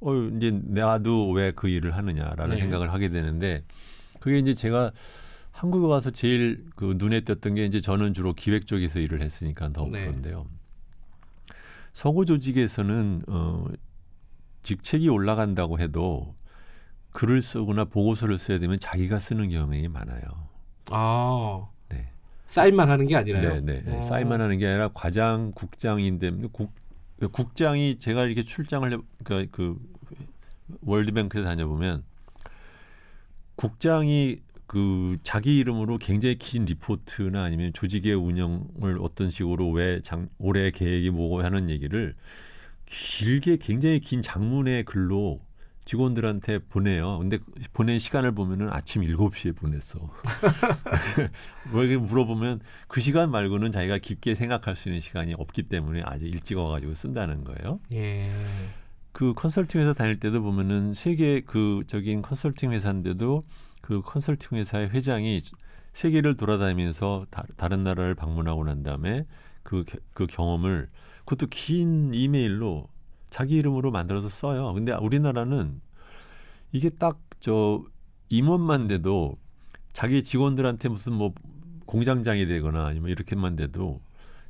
어 0.00 0.14
이제 0.36 0.50
나도 0.64 1.30
왜 1.30 1.52
그 1.52 1.68
일을 1.68 1.96
하느냐라는 1.96 2.56
네. 2.56 2.60
생각을 2.62 2.92
하게 2.92 3.08
되는데 3.08 3.64
그게 4.20 4.38
이제 4.38 4.54
제가 4.54 4.92
한국에 5.52 5.86
와서 5.86 6.10
제일 6.10 6.64
그 6.76 6.94
눈에 6.98 7.20
띄었던 7.20 7.54
게 7.54 7.64
이제 7.64 7.80
저는 7.80 8.12
주로 8.12 8.32
기획 8.34 8.66
쪽에서 8.66 8.98
일을 8.98 9.20
했으니까 9.20 9.70
더 9.72 9.84
네. 9.90 10.04
그런데요. 10.06 10.46
서구 11.92 12.26
조직에서는 12.26 13.22
어 13.28 13.66
직책이 14.64 15.08
올라간다고 15.08 15.78
해도 15.78 16.34
글을 17.14 17.42
쓰거나 17.42 17.84
보고서를 17.84 18.38
써야 18.38 18.58
되면 18.58 18.78
자기가 18.78 19.20
쓰는 19.20 19.48
경향이 19.48 19.86
많아요. 19.86 20.20
아 20.90 21.66
네. 21.88 22.08
사인만 22.48 22.90
하는 22.90 23.06
게 23.06 23.14
아니라요. 23.14 23.60
네, 23.60 23.82
네. 23.84 23.96
어. 23.96 24.02
사인만 24.02 24.40
하는 24.40 24.58
게 24.58 24.66
아니라 24.66 24.90
과장, 24.92 25.52
국장인데 25.54 26.32
국 26.52 26.72
국장이 27.30 28.00
제가 28.00 28.24
이렇게 28.24 28.42
출장을 28.42 28.92
해, 28.92 28.98
그러니까 29.22 29.56
그 29.56 29.78
월드뱅크에 30.82 31.44
다녀보면 31.44 32.02
국장이 33.54 34.40
그 34.66 35.16
자기 35.22 35.58
이름으로 35.60 35.98
굉장히 35.98 36.36
긴 36.36 36.64
리포트나 36.64 37.44
아니면 37.44 37.72
조직의 37.72 38.14
운영을 38.14 38.98
어떤 39.00 39.30
식으로 39.30 39.70
왜 39.70 40.00
장, 40.02 40.28
올해 40.38 40.72
계획이 40.72 41.10
뭐고 41.10 41.44
하는 41.44 41.70
얘기를 41.70 42.16
길게 42.86 43.58
굉장히 43.58 44.00
긴 44.00 44.20
장문의 44.20 44.82
글로 44.82 45.40
직원들한테 45.84 46.60
보내요. 46.60 47.18
근데 47.18 47.38
보낸 47.72 47.98
시간을 47.98 48.32
보면은 48.32 48.70
아침 48.72 49.02
7시에 49.02 49.54
보냈어. 49.56 49.98
왜 51.72 51.84
이렇게 51.86 51.96
물어보면 51.98 52.60
그 52.88 53.00
시간 53.00 53.30
말고는 53.30 53.70
자기가 53.70 53.98
깊게 53.98 54.34
생각할 54.34 54.74
수 54.74 54.88
있는 54.88 55.00
시간이 55.00 55.34
없기 55.34 55.64
때문에 55.64 56.02
아주 56.04 56.26
일찍 56.26 56.56
와가지고 56.58 56.94
쓴다는 56.94 57.44
거예요. 57.44 57.80
예. 57.92 58.30
그 59.12 59.32
컨설팅 59.34 59.80
회사 59.80 59.92
다닐 59.92 60.18
때도 60.18 60.42
보면은 60.42 60.92
세계 60.94 61.40
그 61.40 61.84
적인 61.86 62.22
컨설팅 62.22 62.72
회사인데도 62.72 63.42
그 63.80 64.00
컨설팅 64.02 64.58
회사의 64.58 64.88
회장이 64.90 65.42
세계를 65.92 66.36
돌아다니면서 66.36 67.26
다, 67.30 67.44
다른 67.56 67.84
나라를 67.84 68.14
방문하고 68.16 68.64
난 68.64 68.82
다음에 68.82 69.26
그, 69.62 69.84
게- 69.84 69.98
그 70.14 70.26
경험을 70.26 70.88
그것도 71.20 71.46
긴 71.50 72.12
이메일로 72.12 72.88
자기 73.34 73.56
이름으로 73.56 73.90
만들어서 73.90 74.28
써요. 74.28 74.72
근데 74.74 74.92
우리나라는 74.92 75.80
이게 76.72 76.88
딱 76.90 77.18
저 77.44 77.84
임원만 78.30 78.88
돼도 78.88 79.36
자기 79.92 80.22
직원들한테 80.22 80.88
무슨 80.88 81.12
뭐 81.12 81.34
공장장이 81.84 82.46
되거나 82.46 82.86
아니면 82.86 83.10
이렇게만 83.10 83.54
돼도 83.54 84.00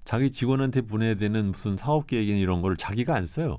자기 0.05 0.31
직원한테 0.31 0.83
보내야 0.83 1.17
되는 1.17 1.47
무슨 1.47 1.76
사업 1.76 2.07
계획이나 2.07 2.38
이런 2.38 2.62
거를 2.62 2.76
자기가 2.76 3.17
안 3.17 3.26
써요. 3.26 3.59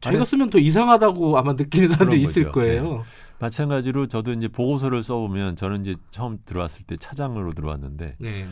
자기가 0.00 0.24
쓰면 0.24 0.50
더 0.50 0.60
이상하다고 0.60 1.36
아마 1.36 1.54
느끼는 1.54 1.88
그런 1.88 2.12
있을 2.12 2.52
거죠. 2.52 2.60
네. 2.60 2.78
거예요. 2.78 3.04
마찬가지로 3.40 4.06
저도 4.06 4.32
이제 4.34 4.46
보고서를 4.46 5.02
써보면 5.02 5.56
저는 5.56 5.80
이제 5.80 5.96
처음 6.12 6.38
들어왔을 6.44 6.84
때 6.86 6.94
차장으로 6.96 7.50
들어왔는데 7.50 8.14
네. 8.20 8.46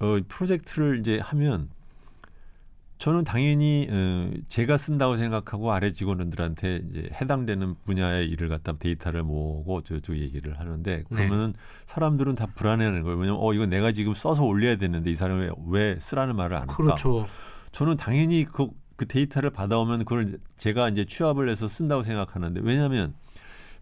어, 0.00 0.18
프로젝트를 0.26 0.98
이제 0.98 1.20
하면 1.20 1.70
저는 2.98 3.24
당연히 3.24 3.88
어, 3.90 4.30
제가 4.48 4.76
쓴다고 4.76 5.16
생각하고 5.16 5.72
아래 5.72 5.90
직원들한테 5.92 6.82
이제 6.90 7.10
해당되는 7.12 7.74
분야의 7.84 8.28
일을 8.28 8.48
갖다 8.48 8.72
데이터를 8.72 9.22
모으고 9.22 9.82
저저 9.82 10.16
얘기를 10.16 10.58
하는데 10.58 11.02
그러면 11.10 11.54
사람들은 11.86 12.34
다 12.36 12.46
불안해하는 12.54 13.02
거예요. 13.02 13.18
왜냐면 13.18 13.40
어 13.42 13.52
이거 13.52 13.66
내가 13.66 13.92
지금 13.92 14.14
써서 14.14 14.44
올려야 14.44 14.76
되는데 14.76 15.10
이 15.10 15.14
사람이 15.14 15.50
왜 15.68 15.98
쓰라는 15.98 16.36
말을 16.36 16.56
안 16.56 16.62
할까? 16.62 16.76
그렇죠. 16.76 17.26
저는 17.72 17.96
당연히 17.96 18.44
그, 18.44 18.68
그 18.96 19.06
데이터를 19.06 19.50
받아오면 19.50 20.00
그걸 20.00 20.38
제가 20.56 20.88
이제 20.88 21.04
취합을 21.04 21.48
해서 21.48 21.66
쓴다고 21.66 22.04
생각하는데 22.04 22.60
왜냐하면 22.62 23.14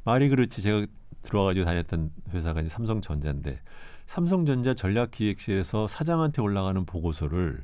말이 0.05 0.31
그렇지 0.31 0.63
제가 0.63 0.87
들어가지고 1.23 1.67
다녔던 1.67 2.11
회사가 2.33 2.61
이제 2.61 2.71
삼성전자인데 2.71 3.61
삼성전자 4.07 4.75
전략기획실에서 4.75 5.87
사장한테 5.87 6.43
올라가는 6.43 6.85
보고서를 6.85 7.63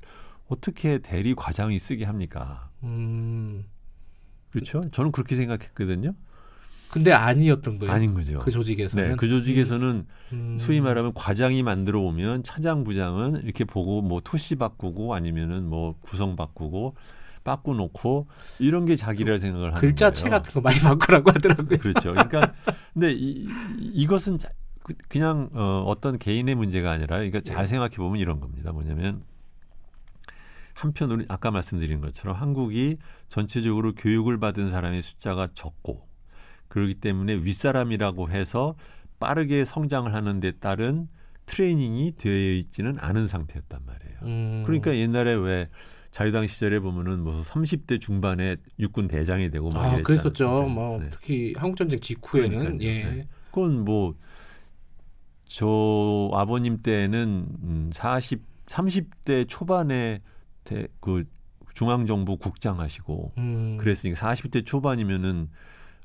어떻게 0.49 0.99
대리 0.99 1.35
과장이 1.35 1.79
쓰게 1.79 2.05
합니까? 2.05 2.71
음. 2.83 3.65
그렇죠? 4.51 4.83
저는 4.91 5.13
그렇게 5.13 5.37
생각했거든요. 5.37 6.15
근데 6.91 7.13
아니었던 7.13 7.79
거예요. 7.79 7.93
아닌 7.93 8.15
거죠. 8.15 8.39
그 8.39 8.51
조직에서는. 8.51 9.11
네, 9.11 9.17
그 9.17 9.29
조직에서는 9.29 10.07
음. 10.33 10.57
소위 10.59 10.81
말하면 10.81 11.13
과장이 11.13 11.63
만들어 11.63 12.01
오면 12.01 12.45
차장 12.45 12.83
부장은 12.83 13.43
이렇게 13.45 13.65
보고 13.65 14.01
뭐 14.01 14.21
토시 14.25 14.57
바꾸고 14.57 15.15
아니면은 15.15 15.69
뭐 15.69 15.97
구성 16.01 16.35
바꾸고 16.35 16.95
바꾸 17.45 17.75
놓고 17.75 18.27
이런 18.59 18.87
게 18.87 18.97
자기라 18.97 19.39
생각을 19.39 19.69
하는 19.69 19.81
글자체 19.81 20.23
거예요. 20.25 20.37
같은 20.39 20.55
거 20.55 20.61
많이 20.63 20.79
바꾸라고 20.81 21.31
하더라고요. 21.31 21.79
그렇죠. 21.79 22.11
그러니까 22.13 22.55
근데 22.95 23.13
이, 23.13 23.47
이- 23.79 23.91
이것은 23.95 24.39
자- 24.39 24.49
그- 24.83 24.95
그냥 25.09 25.51
어, 25.53 25.85
어떤 25.87 26.19
개인의 26.19 26.55
문제가 26.55 26.91
아니라 26.91 27.17
그러니까 27.19 27.41
잘 27.43 27.65
네. 27.65 27.67
생각해 27.67 27.97
보면 27.97 28.19
이런 28.19 28.41
겁니다. 28.41 28.73
뭐냐면 28.73 29.21
한편 30.79 31.11
우리 31.11 31.25
아까 31.29 31.51
말씀드린 31.51 32.01
것처럼 32.01 32.37
한국이 32.37 32.99
전체적으로 33.29 33.95
교육을 33.95 34.39
받은 34.39 34.71
사람의 34.71 35.03
숫자가 35.03 35.49
적고 35.55 36.07
그렇기 36.69 36.95
때문에 36.95 37.35
윗사람이라고 37.35 38.31
해서 38.31 38.75
빠르게 39.21 39.65
성장을 39.65 40.13
하는 40.15 40.41
데 40.41 40.53
따른 40.53 41.09
트레이닝이 41.47 42.13
되어 42.17 42.53
있지는 42.53 42.99
않은 42.99 43.27
상태였단 43.27 43.81
말이에요. 43.87 44.19
음. 44.23 44.63
그러니까 44.67 44.95
옛날에 44.95 45.35
왜 45.35 45.69
자유당 46.11 46.47
시절에 46.47 46.79
보면은 46.81 47.23
뭐 47.23 47.43
30대 47.43 48.01
중반에 48.01 48.57
육군 48.79 49.09
대장이 49.09 49.51
되고 49.51 49.71
막 49.71 49.85
아, 49.85 50.03
그랬었죠. 50.03 50.69
뭐 50.69 51.01
네. 51.01 51.09
특히 51.11 51.55
한국 51.57 51.77
전쟁 51.77 51.99
직후에는. 52.01 52.81
예. 52.83 53.05
네. 53.05 53.29
그건 53.51 53.85
뭐 53.85 54.15
저 55.49 56.31
아버님 56.35 56.83
때는 56.83 57.47
음, 57.63 57.91
40 57.93 58.47
30대 58.67 59.49
초반에 59.49 60.21
대, 60.69 60.87
그 61.01 61.25
중앙정부 61.73 62.37
국장 62.37 62.81
하시고 62.81 63.33
음. 63.39 63.79
그랬으니까 63.79 64.21
40대 64.21 64.67
초반이면은 64.67 65.49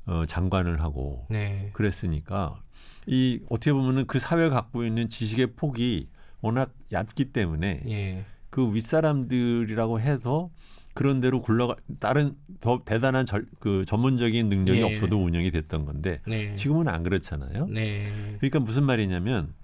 어, 0.06 0.24
장관을 0.26 0.82
하고 0.82 1.26
네. 1.28 1.70
그랬으니까 1.72 2.60
이 3.06 3.40
어떻게 3.50 3.72
보면은 3.72 4.06
그 4.06 4.18
사회가 4.18 4.50
갖고 4.50 4.84
있는 4.84 5.08
지식의 5.08 5.54
폭이 5.56 6.08
워낙 6.40 6.72
얇기 6.92 7.26
때문에 7.26 7.82
예. 7.88 8.24
그 8.50 8.74
윗사람들이라고 8.74 10.00
해서 10.00 10.50
그런 10.94 11.20
대로 11.20 11.40
굴러가 11.40 11.76
다른 11.98 12.36
더 12.60 12.82
대단한 12.84 13.26
절, 13.26 13.46
그 13.58 13.84
전문적인 13.86 14.48
능력이 14.48 14.78
예. 14.78 14.82
없어도 14.82 15.22
운영이 15.22 15.50
됐던 15.50 15.84
건데 15.84 16.20
네. 16.26 16.54
지금은 16.54 16.88
안 16.88 17.02
그렇잖아요. 17.02 17.66
네. 17.66 18.36
그러니까 18.38 18.60
무슨 18.60 18.84
말이냐면 18.84 19.54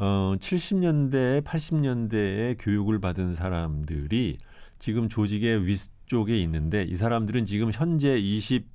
어 0.00 0.34
70년대 0.38 1.44
80년대에 1.44 2.56
교육을 2.58 3.00
받은 3.00 3.34
사람들이 3.34 4.38
지금 4.78 5.08
조직의 5.08 5.66
윗쪽에 5.66 6.36
있는데 6.38 6.82
이 6.82 6.94
사람들은 6.94 7.46
지금 7.46 7.70
현재 7.72 8.18
20 8.18 8.66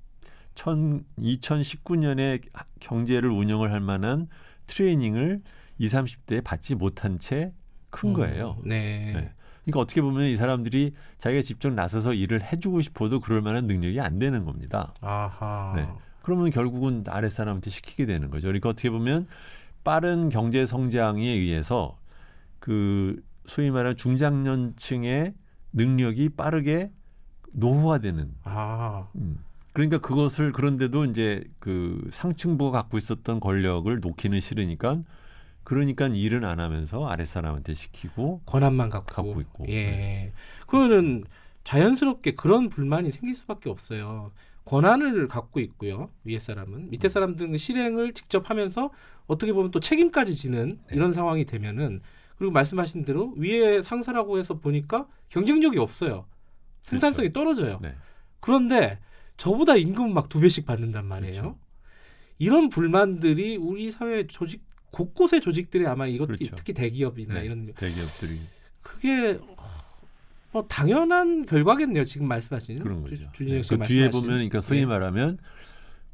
2019년에 0.55 2.41
경제를 2.79 3.29
운영을 3.29 3.73
할 3.73 3.81
만한 3.81 4.29
트레이닝을 4.67 5.41
20, 5.79 5.99
30대에 5.99 6.43
받지 6.43 6.75
못한 6.75 7.19
채 7.19 7.51
큰 7.95 8.13
거예요. 8.13 8.57
음, 8.63 8.69
네. 8.69 9.13
네. 9.13 9.31
그러니까 9.63 9.79
어떻게 9.79 10.01
보면 10.01 10.25
이 10.25 10.35
사람들이 10.35 10.93
자기가 11.17 11.41
직접 11.41 11.73
나서서 11.73 12.13
일을 12.13 12.43
해주고 12.43 12.81
싶어도 12.81 13.19
그럴 13.19 13.41
만한 13.41 13.65
능력이 13.67 13.99
안 14.01 14.19
되는 14.19 14.43
겁니다. 14.43 14.93
아하. 15.01 15.73
네. 15.75 15.87
그러면 16.21 16.49
결국은 16.51 17.03
아랫사람한테 17.07 17.69
시키게 17.69 18.05
되는 18.05 18.29
거죠. 18.29 18.47
그러니까 18.47 18.69
어떻게 18.69 18.89
보면 18.89 19.27
빠른 19.85 20.27
경제 20.27 20.65
성장에 20.65 21.23
의해서 21.23 21.97
그 22.59 23.23
소위 23.45 23.71
말하는 23.71 23.95
중장년층의 23.95 25.33
능력이 25.71 26.29
빠르게 26.29 26.91
노후화되는. 27.53 28.33
아. 28.43 29.07
음. 29.15 29.37
그러니까 29.71 29.99
그것을 29.99 30.51
그런데도 30.51 31.05
이제 31.05 31.43
그 31.59 32.09
상층부가 32.11 32.71
갖고 32.71 32.97
있었던 32.97 33.39
권력을 33.39 33.97
놓기는 33.99 34.39
싫으니까 34.41 35.03
그러니까 35.63 36.07
일은 36.07 36.45
안 36.45 36.59
하면서 36.59 37.07
아랫사람한테 37.07 37.73
시키고 37.73 38.41
권한만 38.45 38.89
갖고, 38.89 39.13
갖고 39.13 39.41
있고. 39.41 39.65
예. 39.67 39.85
네. 39.85 40.31
그거는 40.61 41.25
자연스럽게 41.63 42.35
그런 42.35 42.69
불만이 42.69 43.11
생길 43.11 43.35
수밖에 43.35 43.69
없어요. 43.69 44.31
권한을 44.65 45.27
갖고 45.27 45.59
있고요. 45.59 46.09
위에 46.23 46.39
사람은 46.39 46.89
밑에 46.89 47.07
음. 47.07 47.09
사람들은 47.09 47.57
실행을 47.57 48.13
직접 48.13 48.49
하면서 48.49 48.91
어떻게 49.27 49.53
보면 49.53 49.71
또 49.71 49.79
책임까지 49.79 50.35
지는 50.35 50.79
네. 50.89 50.95
이런 50.95 51.13
상황이 51.13 51.45
되면은 51.45 52.01
그리고 52.37 52.51
말씀하신 52.51 53.05
대로 53.05 53.33
위에 53.37 53.81
상사라고 53.81 54.37
해서 54.39 54.59
보니까 54.59 55.07
경쟁력이 55.29 55.77
없어요. 55.77 56.25
생산성이 56.81 57.29
그렇죠. 57.29 57.39
떨어져요. 57.39 57.79
네. 57.81 57.95
그런데 58.39 58.99
저보다 59.37 59.75
임금 59.75 60.13
막 60.13 60.29
두 60.29 60.39
배씩 60.39 60.65
받는단 60.65 61.05
말이에요. 61.05 61.41
그렇죠. 61.41 61.59
이런 62.37 62.69
불만들이 62.69 63.57
우리 63.57 63.91
사회 63.91 64.27
조직 64.27 64.63
곳곳의 64.91 65.41
조직들이 65.41 65.85
아마 65.87 66.07
이것 66.07 66.25
그렇죠. 66.27 66.55
특히 66.55 66.73
대기업이나 66.73 67.35
네, 67.35 67.45
이런 67.45 67.65
대기업들이 67.73 68.39
그게 68.81 69.39
뭐 70.55 70.65
당연한 70.69 71.45
결과겠네요. 71.45 72.05
지금 72.05 72.29
말씀하신 72.29 72.79
그런 72.79 73.01
거죠. 73.03 73.27
주, 73.33 73.43
네, 73.43 73.61
그 73.67 73.77
뒤에 73.77 74.09
보면 74.09 74.27
그러니까 74.29 74.61
소위 74.61 74.79
네. 74.79 74.85
말하면 74.85 75.37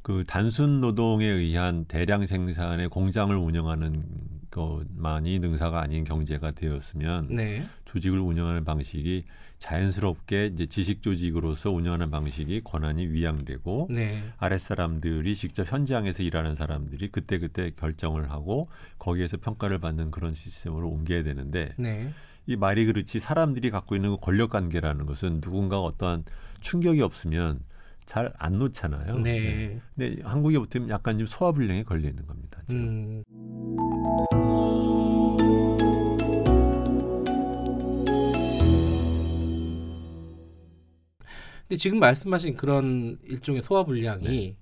그 0.02 0.24
단순 0.26 0.80
노동에 0.80 1.26
의한 1.26 1.84
대량 1.84 2.26
생산의 2.26 2.88
공장을 2.88 3.36
운영하는 3.36 4.02
것만이 4.50 5.38
능사가 5.38 5.80
아닌 5.80 6.02
경제가 6.02 6.50
되었으면 6.50 7.28
네. 7.30 7.62
조직을 7.84 8.18
운영하는 8.18 8.64
방식이 8.64 9.26
자연스럽게 9.60 10.46
이제 10.46 10.66
지식 10.66 11.02
조직으로서 11.02 11.70
운영하는 11.70 12.10
방식이 12.10 12.62
권한이 12.64 13.06
위양되고 13.06 13.90
네. 13.92 14.24
아랫 14.38 14.58
사람들이 14.58 15.36
직접 15.36 15.70
현장에서 15.70 16.24
일하는 16.24 16.56
사람들이 16.56 17.12
그때 17.12 17.38
그때 17.38 17.70
결정을 17.76 18.32
하고 18.32 18.68
거기에서 18.98 19.36
평가를 19.36 19.78
받는 19.78 20.10
그런 20.10 20.34
시스템으로 20.34 20.88
옮겨야 20.88 21.22
되는데 21.22 21.74
네. 21.76 22.12
이 22.46 22.56
말이 22.56 22.86
그렇지 22.86 23.20
사람들이 23.20 23.70
갖고 23.70 23.94
있는 23.94 24.10
그 24.10 24.16
권력 24.18 24.50
관계라는 24.50 25.06
것은 25.06 25.40
누군가 25.40 25.80
어떠한 25.80 26.24
충격이 26.60 27.00
없으면 27.00 27.60
잘 28.04 28.32
안 28.38 28.58
놓잖아요. 28.58 29.18
네. 29.18 29.40
네. 29.40 29.80
근데 29.94 30.22
한국에 30.22 30.58
붙으면 30.58 30.88
약간 30.88 31.18
좀 31.18 31.26
소화불량에 31.26 31.84
걸리는 31.84 32.26
겁니다. 32.26 32.60
지금. 32.66 32.82
음. 32.82 33.22
근데 41.72 41.76
지금 41.78 42.00
말씀하신 42.00 42.56
그런 42.56 43.18
일종의 43.24 43.62
소화 43.62 43.84
불량이 43.84 44.26
네. 44.26 44.56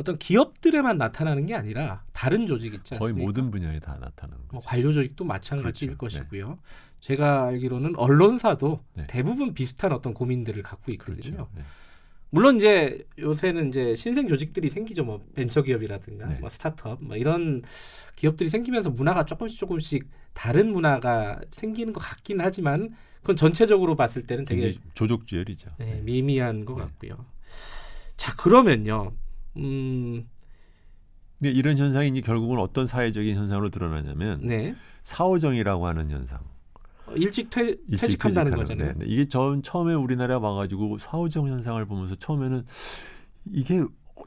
어떤 0.00 0.16
기업들에만 0.18 0.96
나타나는 0.96 1.44
게 1.44 1.54
아니라 1.54 2.02
다른 2.12 2.46
조직 2.46 2.72
있지 2.72 2.94
않습니까? 2.94 2.98
거의 2.98 3.12
모든 3.12 3.50
분야에 3.50 3.80
다 3.80 3.98
나타나는 4.00 4.38
거죠. 4.44 4.52
뭐 4.52 4.62
관료 4.64 4.92
조직도 4.92 5.24
마찬가지일 5.24 5.96
그렇죠. 5.96 6.18
것이고요. 6.18 6.48
네. 6.48 6.56
제가 7.00 7.44
알기로는 7.44 7.96
언론사도 7.96 8.80
네. 8.94 9.04
대부분 9.08 9.52
비슷한 9.52 9.92
어떤 9.92 10.14
고민들을 10.14 10.62
갖고 10.62 10.90
있거든요. 10.92 11.20
그렇죠. 11.20 11.48
네. 11.54 11.62
물론 12.30 12.56
이제 12.56 13.04
요새는 13.18 13.68
이제 13.68 13.94
신생 13.94 14.26
조직들이 14.26 14.70
생기죠. 14.70 15.04
뭐 15.04 15.22
벤처 15.34 15.62
기업이라든가 15.62 16.26
네. 16.26 16.38
뭐 16.40 16.48
스타트업 16.48 17.02
뭐 17.04 17.16
이런 17.16 17.62
기업들이 18.16 18.48
생기면서 18.48 18.88
문화가 18.88 19.24
조금씩 19.24 19.58
조금씩 19.58 20.08
다른 20.32 20.72
문화가 20.72 21.40
생기는 21.50 21.92
것 21.92 22.00
같긴 22.00 22.40
하지만 22.40 22.94
그건 23.20 23.36
전체적으로 23.36 23.96
봤을 23.96 24.26
때는 24.26 24.46
되게 24.46 24.78
조족주열이죠. 24.94 25.70
네, 25.78 25.84
네. 25.84 26.00
미미한 26.00 26.64
것 26.64 26.76
네. 26.76 26.82
같고요. 26.84 27.26
자 28.16 28.34
그러면요. 28.36 29.12
음. 29.56 30.28
근데 31.38 31.52
이런 31.52 31.78
현상이 31.78 32.08
이제 32.08 32.20
결국은 32.20 32.58
어떤 32.58 32.86
사회적인 32.86 33.34
현상으로 33.34 33.70
드러나냐면 33.70 34.40
네. 34.46 34.74
사오정이라고 35.04 35.86
하는 35.86 36.10
현상. 36.10 36.38
어, 37.06 37.12
일찍 37.14 37.48
퇴, 37.48 37.62
일찍 37.88 38.00
퇴직한다는 38.00 38.56
거잖아요. 38.56 38.92
네, 38.92 38.98
네. 38.98 39.04
이게 39.06 39.24
전 39.26 39.62
처음에 39.62 39.94
우리나라 39.94 40.38
와가지고 40.38 40.98
사오정 40.98 41.48
현상을 41.48 41.82
보면서 41.86 42.14
처음에는 42.16 42.64
이게 43.52 43.82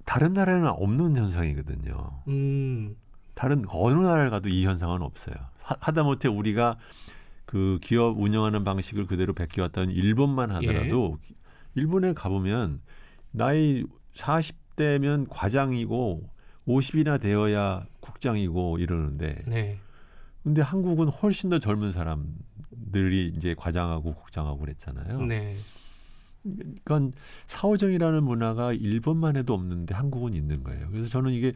다른 0.05 0.33
나라에는 0.33 0.67
없는 0.69 1.15
현상이거든요. 1.15 2.23
음. 2.27 2.95
다른 3.35 3.63
어느 3.69 3.99
나라를 3.99 4.31
가도 4.31 4.49
이 4.49 4.65
현상은 4.65 5.01
없어요. 5.03 5.35
하, 5.61 5.91
다못해 5.91 6.27
우리가 6.27 6.77
그 7.45 7.77
기업 7.81 8.19
운영하는 8.19 8.63
방식을 8.63 9.05
그대로 9.05 9.33
베껴왔던 9.33 9.91
일본만 9.91 10.51
하더라도 10.51 11.19
예. 11.29 11.35
일본에 11.75 12.13
가보면 12.13 12.81
나이 13.31 13.83
40 14.15 14.62
대면 14.75 15.27
과장이고 15.27 16.29
50이나 16.67 17.19
되어야 17.19 17.85
국장이고 17.99 18.77
이러는데 18.79 19.43
네. 19.47 19.79
근데 20.43 20.61
한국은 20.61 21.07
훨씬 21.07 21.49
더 21.49 21.59
젊은 21.59 21.91
사람들이 21.91 23.33
이제 23.35 23.55
과장하고 23.57 24.13
국장하고 24.13 24.59
그랬잖아요. 24.59 25.21
네. 25.25 25.57
그러니까 26.43 27.17
사오정이라는 27.47 28.23
문화가 28.23 28.73
일본만 28.73 29.37
해도 29.37 29.53
없는데 29.53 29.95
한국은 29.95 30.33
있는 30.33 30.63
거예요. 30.63 30.89
그래서 30.89 31.07
저는 31.09 31.31
이게 31.31 31.53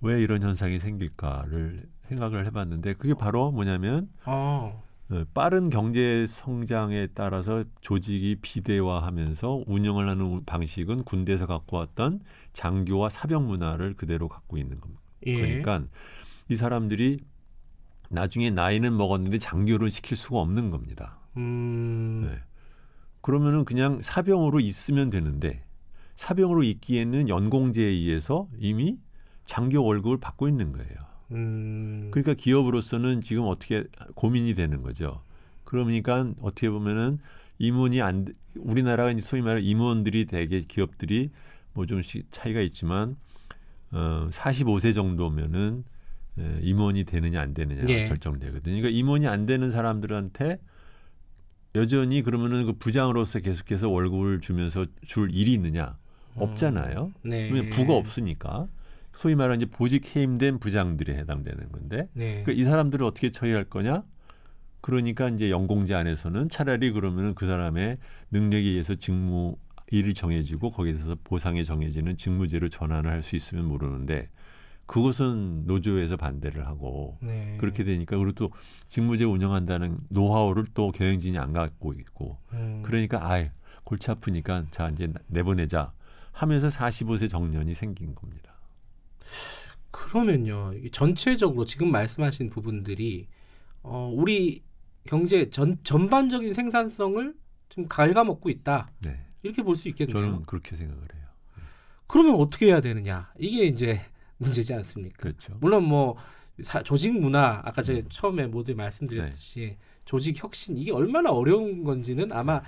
왜 0.00 0.22
이런 0.22 0.42
현상이 0.42 0.78
생길까를 0.78 1.86
생각을 2.08 2.46
해봤는데 2.46 2.94
그게 2.94 3.14
바로 3.14 3.50
뭐냐면 3.52 4.08
어. 4.24 4.82
빠른 5.34 5.70
경제 5.70 6.24
성장에 6.26 7.08
따라서 7.14 7.64
조직이 7.80 8.36
비대화하면서 8.40 9.64
운영을 9.66 10.08
하는 10.08 10.44
방식은 10.44 11.02
군대에서 11.04 11.46
갖고 11.46 11.78
왔던 11.78 12.20
장교와 12.52 13.08
사병 13.08 13.46
문화를 13.46 13.94
그대로 13.94 14.28
갖고 14.28 14.56
있는 14.56 14.80
겁니다. 14.80 15.02
예. 15.26 15.34
그러니까 15.34 15.84
이 16.48 16.56
사람들이 16.56 17.18
나중에 18.08 18.50
나이는 18.50 18.96
먹었는데 18.96 19.38
장교를 19.38 19.90
시킬 19.90 20.16
수가 20.16 20.38
없는 20.38 20.70
겁니다. 20.70 21.18
음... 21.36 22.22
네. 22.26 22.40
그러면은 23.20 23.64
그냥 23.64 24.00
사병으로 24.02 24.60
있으면 24.60 25.10
되는데 25.10 25.64
사병으로 26.14 26.62
있기에는 26.62 27.28
연공제에 27.28 27.86
의해서 27.86 28.48
이미 28.58 28.98
장교 29.44 29.84
월급을 29.84 30.18
받고 30.18 30.48
있는 30.48 30.72
거예요. 30.72 31.09
음. 31.32 32.08
그러니까 32.10 32.34
기업으로서는 32.34 33.22
지금 33.22 33.44
어떻게 33.44 33.84
고민이 34.14 34.54
되는 34.54 34.82
거죠. 34.82 35.22
그러니까 35.64 36.32
어떻게 36.40 36.68
보면은 36.68 37.18
임원이 37.58 38.00
안 38.02 38.34
우리나라가 38.56 39.10
이제 39.10 39.20
소위 39.20 39.42
말해 39.42 39.60
임원들이 39.60 40.24
대개 40.24 40.60
기업들이 40.60 41.30
뭐 41.72 41.86
좀씩 41.86 42.26
차이가 42.30 42.60
있지만 42.60 43.16
어 43.92 44.28
45세 44.30 44.94
정도면은 44.94 45.84
예, 46.38 46.58
임원이 46.62 47.04
되느냐 47.04 47.40
안 47.40 47.54
되느냐가 47.54 47.88
예. 47.88 48.08
결정되거든요. 48.08 48.76
그러니까 48.76 48.88
임원이 48.88 49.26
안 49.26 49.46
되는 49.46 49.70
사람들한테 49.70 50.58
여전히 51.74 52.22
그러면은 52.22 52.66
그 52.66 52.72
부장으로서 52.72 53.40
계속해서 53.40 53.88
월급을 53.88 54.40
주면서 54.40 54.86
줄 55.06 55.34
일이 55.34 55.52
있느냐 55.52 55.96
없잖아요. 56.36 57.12
네. 57.24 57.50
왜냐면 57.50 57.70
부가 57.70 57.94
없으니까 57.94 58.68
소위 59.12 59.34
말하는 59.34 59.56
이제 59.62 59.66
보직 59.70 60.14
해임된 60.16 60.58
부장들에 60.58 61.14
해당되는 61.16 61.72
건데 61.72 62.08
네. 62.14 62.42
그러니까 62.42 62.52
이 62.52 62.62
사람들을 62.64 63.04
어떻게 63.04 63.30
처리할 63.30 63.64
거냐? 63.64 64.02
그러니까 64.80 65.28
이제 65.28 65.50
연공제 65.50 65.94
안에서는 65.94 66.48
차라리 66.48 66.90
그러면은 66.92 67.34
그 67.34 67.46
사람의 67.46 67.98
능력에 68.30 68.62
의해서 68.62 68.94
직무 68.94 69.56
일이 69.90 70.14
정해지고 70.14 70.70
거기에 70.70 70.94
대해서 70.94 71.16
보상이 71.24 71.64
정해지는 71.64 72.16
직무제로 72.16 72.68
전환을 72.68 73.10
할 73.10 73.22
수 73.22 73.36
있으면 73.36 73.66
모르는데 73.66 74.30
그것은 74.86 75.66
노조에서 75.66 76.16
반대를 76.16 76.66
하고 76.66 77.18
네. 77.22 77.56
그렇게 77.60 77.84
되니까 77.84 78.16
그리고 78.16 78.32
또 78.32 78.50
직무제 78.88 79.24
운영한다는 79.24 79.98
노하우를 80.08 80.64
또 80.74 80.90
경영진이 80.90 81.38
안 81.38 81.52
갖고 81.52 81.92
있고 81.92 82.38
음. 82.52 82.82
그러니까 82.84 83.30
아예 83.30 83.52
골치 83.84 84.10
아프니까 84.10 84.64
자 84.70 84.88
이제 84.88 85.12
내보내자 85.28 85.92
하면서 86.32 86.68
45세 86.68 87.28
정년이 87.28 87.74
생긴 87.74 88.14
겁니다. 88.14 88.49
그러면요. 89.90 90.72
전체적으로 90.92 91.64
지금 91.64 91.90
말씀하신 91.90 92.50
부분들이 92.50 93.28
어, 93.82 94.10
우리 94.14 94.62
경제 95.06 95.50
전 95.50 95.78
전반적인 95.82 96.52
생산성을 96.54 97.34
좀 97.68 97.88
갉아먹고 97.88 98.50
있다. 98.50 98.90
네. 99.04 99.24
이렇게 99.42 99.62
볼 99.62 99.74
수 99.76 99.88
있겠네요. 99.88 100.12
저는 100.12 100.42
그렇게 100.42 100.76
생각을 100.76 101.02
해요. 101.14 101.24
그러면 102.06 102.34
어떻게 102.34 102.66
해야 102.66 102.80
되느냐? 102.80 103.32
이게 103.38 103.64
이제 103.66 104.00
문제지 104.38 104.74
않습니까? 104.74 105.16
그렇죠. 105.18 105.56
물론 105.60 105.84
뭐 105.84 106.16
사- 106.62 106.82
조직 106.82 107.18
문화 107.18 107.60
아까 107.64 107.82
제가 107.82 108.00
음. 108.00 108.08
처음에 108.10 108.46
모두 108.46 108.74
말씀드렸듯이 108.74 109.76
조직 110.04 110.42
혁신 110.42 110.76
이게 110.76 110.92
얼마나 110.92 111.30
어려운 111.30 111.84
건지는 111.84 112.32
아마 112.32 112.62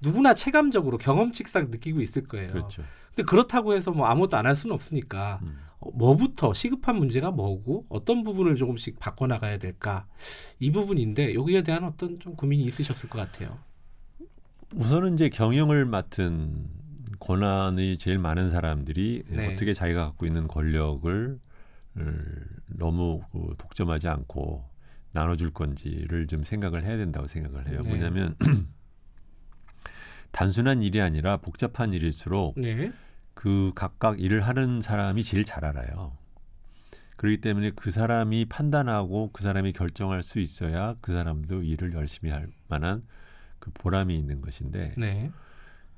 누구나 0.00 0.34
체감적으로 0.34 0.98
경험칙상 0.98 1.70
느끼고 1.70 2.00
있을 2.00 2.24
거예요. 2.24 2.52
그렇죠. 2.52 2.82
근데 3.08 3.22
그렇다고 3.24 3.74
해서 3.74 3.90
뭐 3.92 4.06
아무것도 4.06 4.36
안 4.36 4.46
할 4.46 4.56
수는 4.56 4.74
없으니까 4.74 5.40
음. 5.42 5.58
어, 5.86 5.90
뭐부터 5.94 6.52
시급한 6.52 6.96
문제가 6.96 7.30
뭐고 7.30 7.86
어떤 7.88 8.24
부분을 8.24 8.56
조금씩 8.56 8.98
바꿔나가야 8.98 9.58
될까 9.58 10.06
이 10.58 10.70
부분인데 10.70 11.34
여기에 11.34 11.62
대한 11.62 11.84
어떤 11.84 12.18
좀 12.18 12.34
고민이 12.34 12.64
있으셨을 12.64 13.08
것 13.08 13.18
같아요. 13.18 13.58
우선은 14.74 15.14
이제 15.14 15.28
경영을 15.28 15.84
맡은 15.84 16.66
권한이 17.20 17.98
제일 17.98 18.18
많은 18.18 18.50
사람들이 18.50 19.24
네. 19.28 19.52
어떻게 19.52 19.72
자기가 19.72 20.04
갖고 20.04 20.26
있는 20.26 20.48
권력을 20.48 21.38
을 21.98 22.46
너무 22.66 23.22
그 23.32 23.54
독점하지 23.56 24.08
않고 24.08 24.68
나눠줄 25.12 25.54
건지를 25.54 26.26
좀 26.26 26.44
생각을 26.44 26.84
해야 26.84 26.98
된다고 26.98 27.26
생각을 27.26 27.68
해요. 27.68 27.80
네. 27.82 27.88
뭐냐면 27.88 28.36
단순한 30.30 30.82
일이 30.82 31.00
아니라 31.00 31.38
복잡한 31.38 31.94
일일수록 31.94 32.60
네. 32.60 32.92
그 33.36 33.70
각각 33.74 34.18
일을 34.18 34.40
하는 34.40 34.80
사람이 34.80 35.22
제일 35.22 35.44
잘 35.44 35.66
알아요. 35.66 36.16
그렇기 37.16 37.42
때문에 37.42 37.72
그 37.76 37.90
사람이 37.90 38.46
판단하고 38.46 39.30
그 39.30 39.42
사람이 39.42 39.72
결정할 39.72 40.22
수 40.22 40.40
있어야 40.40 40.96
그 41.02 41.12
사람도 41.12 41.62
일을 41.62 41.92
열심히 41.92 42.32
할 42.32 42.48
만한 42.66 43.04
그 43.58 43.70
보람이 43.74 44.18
있는 44.18 44.40
것인데 44.40 44.94
네. 44.96 45.30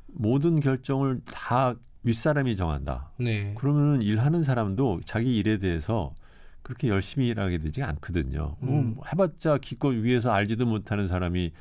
모든 0.09 0.59
결정을 0.59 1.21
다 1.27 1.75
윗사람이 2.03 2.57
정한다. 2.57 3.13
네. 3.21 3.55
그러면은 3.57 4.03
일하는 4.03 4.43
사람도 4.43 5.03
자기 5.05 5.37
일에 5.37 5.59
대해서 5.59 6.15
그렇게 6.63 6.89
열심히 6.89 7.29
일하게 7.29 7.59
되지 7.59 7.85
않거든요. 7.85 8.57
음. 8.63 8.95
뭐 8.97 9.05
해봤자 9.13 9.59
기껏 9.59 9.91
위에서 9.91 10.33
알지도 10.33 10.67
못하는 10.67 11.07
사람이 11.07 11.53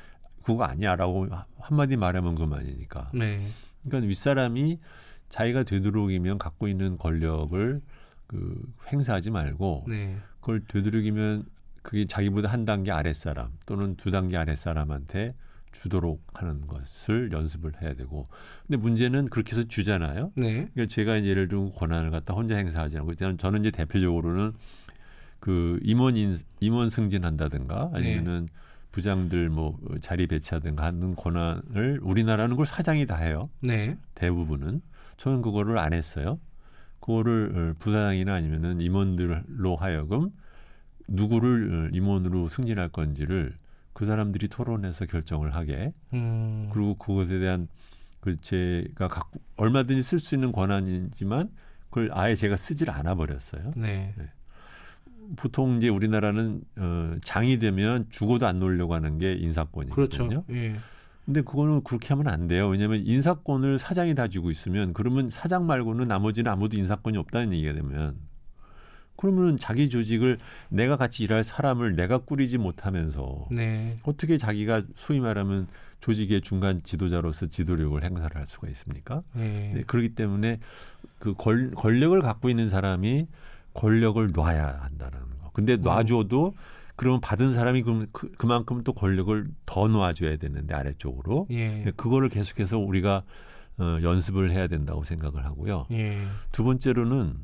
그거 0.42 0.64
아니야라고 0.64 1.28
한마디 1.60 1.96
말하면 1.96 2.34
그만이니까. 2.34 3.12
네. 3.14 3.46
그러니까 3.84 4.08
윗사람이 4.08 4.80
자기가 5.28 5.64
되도록이면 5.64 6.38
갖고 6.38 6.68
있는 6.68 6.98
권력을 6.98 7.80
그 8.26 8.62
행사하지 8.92 9.30
말고 9.30 9.86
네. 9.88 10.16
그걸 10.40 10.60
되도록이면 10.66 11.44
그게 11.82 12.04
자기보다 12.04 12.50
한 12.50 12.64
단계 12.64 12.90
아랫사람 12.90 13.50
또는 13.66 13.96
두 13.96 14.10
단계 14.10 14.36
아랫사람한테 14.36 15.34
주도록 15.72 16.22
하는 16.34 16.66
것을 16.66 17.30
연습을 17.32 17.80
해야 17.82 17.94
되고 17.94 18.26
근데 18.66 18.78
문제는 18.78 19.28
그렇게 19.28 19.52
해서 19.52 19.66
주잖아요. 19.66 20.32
네. 20.34 20.68
그러니까 20.72 20.86
제가 20.86 21.24
예를 21.24 21.48
들고 21.48 21.72
권한을 21.72 22.10
갖다 22.10 22.34
혼자 22.34 22.56
행사하지 22.56 22.98
않고 22.98 23.12
일단 23.12 23.38
저는 23.38 23.60
이제 23.60 23.70
대표적으로는 23.70 24.52
그 25.40 25.78
임원 25.82 26.16
인 26.16 26.36
임원 26.60 26.90
승진한다든가 26.90 27.90
아니면은 27.94 28.48
부장들 28.90 29.48
뭐 29.50 29.78
자리 30.00 30.26
배치하든가 30.26 30.84
하는 30.84 31.14
권한을 31.14 32.00
우리나라는 32.02 32.56
걸 32.56 32.66
사장이 32.66 33.06
다 33.06 33.16
해요. 33.16 33.48
네. 33.60 33.96
대부분은 34.14 34.80
저는 35.18 35.42
그거를 35.42 35.78
안 35.78 35.92
했어요. 35.92 36.40
그거를 37.00 37.52
어, 37.54 37.74
부사장이나 37.78 38.34
아니면은 38.34 38.80
임원들로 38.80 39.76
하여금 39.76 40.30
누구를 41.08 41.88
어, 41.90 41.96
임원으로 41.96 42.48
승진할 42.48 42.88
건지를 42.88 43.54
그 43.92 44.06
사람들이 44.06 44.48
토론해서 44.48 45.06
결정을 45.06 45.54
하게 45.54 45.92
음. 46.12 46.70
그리고 46.72 46.94
그것에 46.94 47.38
대한 47.38 47.68
그 48.20 48.40
제가 48.40 49.08
갖고 49.08 49.40
얼마든지 49.56 50.02
쓸 50.02 50.20
수 50.20 50.34
있는 50.34 50.52
권한이지만 50.52 51.50
그걸 51.90 52.10
아예 52.12 52.34
제가 52.34 52.56
쓰질 52.56 52.90
않아 52.90 53.14
버렸어요. 53.14 53.72
네. 53.76 54.14
보통 55.36 55.76
이제 55.76 55.88
우리나라는 55.88 56.62
어, 56.76 57.16
장이 57.22 57.58
되면 57.58 58.06
죽어도 58.10 58.46
안 58.46 58.60
놓으려고 58.60 58.94
하는 58.94 59.18
게 59.18 59.32
인사권이거든요. 59.34 60.44
그렇죠. 60.44 60.44
예. 60.50 60.76
근데 61.28 61.42
그거는 61.42 61.82
그렇게 61.82 62.08
하면 62.14 62.26
안 62.28 62.48
돼요. 62.48 62.68
왜냐하면 62.68 63.02
인사권을 63.04 63.78
사장이 63.78 64.14
다 64.14 64.28
쥐고 64.28 64.50
있으면 64.50 64.94
그러면 64.94 65.28
사장 65.28 65.66
말고는 65.66 66.08
나머지는 66.08 66.50
아무도 66.50 66.78
인사권이 66.78 67.18
없다는 67.18 67.52
얘기가 67.52 67.74
되면 67.74 68.16
그러면 69.14 69.58
자기 69.58 69.90
조직을 69.90 70.38
내가 70.70 70.96
같이 70.96 71.24
일할 71.24 71.44
사람을 71.44 71.96
내가 71.96 72.16
꾸리지 72.16 72.56
못하면서 72.56 73.46
네. 73.50 73.98
어떻게 74.04 74.38
자기가 74.38 74.84
소위 74.96 75.20
말하면 75.20 75.66
조직의 76.00 76.40
중간 76.40 76.82
지도자로서 76.82 77.48
지도력을 77.48 78.02
행사를 78.02 78.34
할 78.34 78.46
수가 78.46 78.68
있습니까? 78.68 79.22
네. 79.34 79.72
네, 79.74 79.82
그렇기 79.82 80.14
때문에 80.14 80.60
그 81.18 81.34
권, 81.34 81.74
권력을 81.74 82.18
갖고 82.22 82.48
있는 82.48 82.70
사람이 82.70 83.26
권력을 83.74 84.26
놔야 84.32 84.80
한다는 84.80 85.18
거. 85.42 85.50
근데 85.52 85.76
놔줘도 85.76 86.54
그러면 86.98 87.20
받은 87.20 87.54
사람이 87.54 87.82
그, 87.82 88.08
그만큼 88.36 88.82
또 88.82 88.92
권력을 88.92 89.46
더 89.66 89.86
놔줘야 89.86 90.36
되는데 90.36 90.74
아래쪽으로 90.74 91.46
예. 91.50 91.92
그거를 91.96 92.28
계속해서 92.28 92.78
우리가 92.78 93.22
어, 93.78 93.98
연습을 94.02 94.50
해야 94.50 94.66
된다고 94.66 95.04
생각을 95.04 95.44
하고요. 95.44 95.86
예. 95.92 96.18
두 96.50 96.64
번째로는 96.64 97.36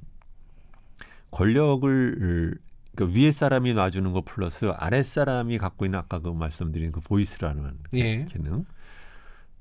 권력을 1.31 2.59
그 2.97 3.13
위에 3.15 3.31
사람이 3.31 3.75
놔주는 3.75 4.13
거 4.13 4.23
플러스 4.25 4.73
아래 4.77 5.05
사람이 5.05 5.59
갖고 5.59 5.85
있는 5.85 6.01
아까 6.01 6.19
그 6.19 6.31
말씀드린 6.31 6.91
그 6.91 6.99
보이스라는 6.99 7.79
예. 7.95 8.25
기능 8.25 8.65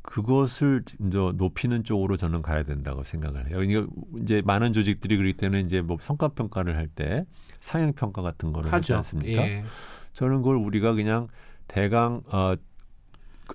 그것을 0.02 0.86
이제 1.08 1.18
높이는 1.36 1.84
쪽으로 1.84 2.18
저는 2.18 2.42
가야 2.42 2.64
된다고 2.64 3.04
생각을 3.04 3.48
해요. 3.48 3.58
그러니까 3.60 3.88
이제 4.24 4.42
많은 4.44 4.74
조직들이 4.74 5.18
그렇기 5.18 5.38
때문에 5.38 5.62
이제 5.62 5.82
뭐 5.82 5.98
성과 6.02 6.30
평가를 6.30 6.76
할때 6.78 7.28
상향 7.64 7.94
평가 7.94 8.22
같은 8.22 8.52
거를 8.52 8.74
하지. 8.74 8.94
않습니까? 8.94 9.42
예. 9.42 9.64
저는 10.12 10.42
그걸 10.42 10.58
우리가 10.58 10.94
그냥 10.94 11.30
대강 11.68 12.24
어, 12.28 12.56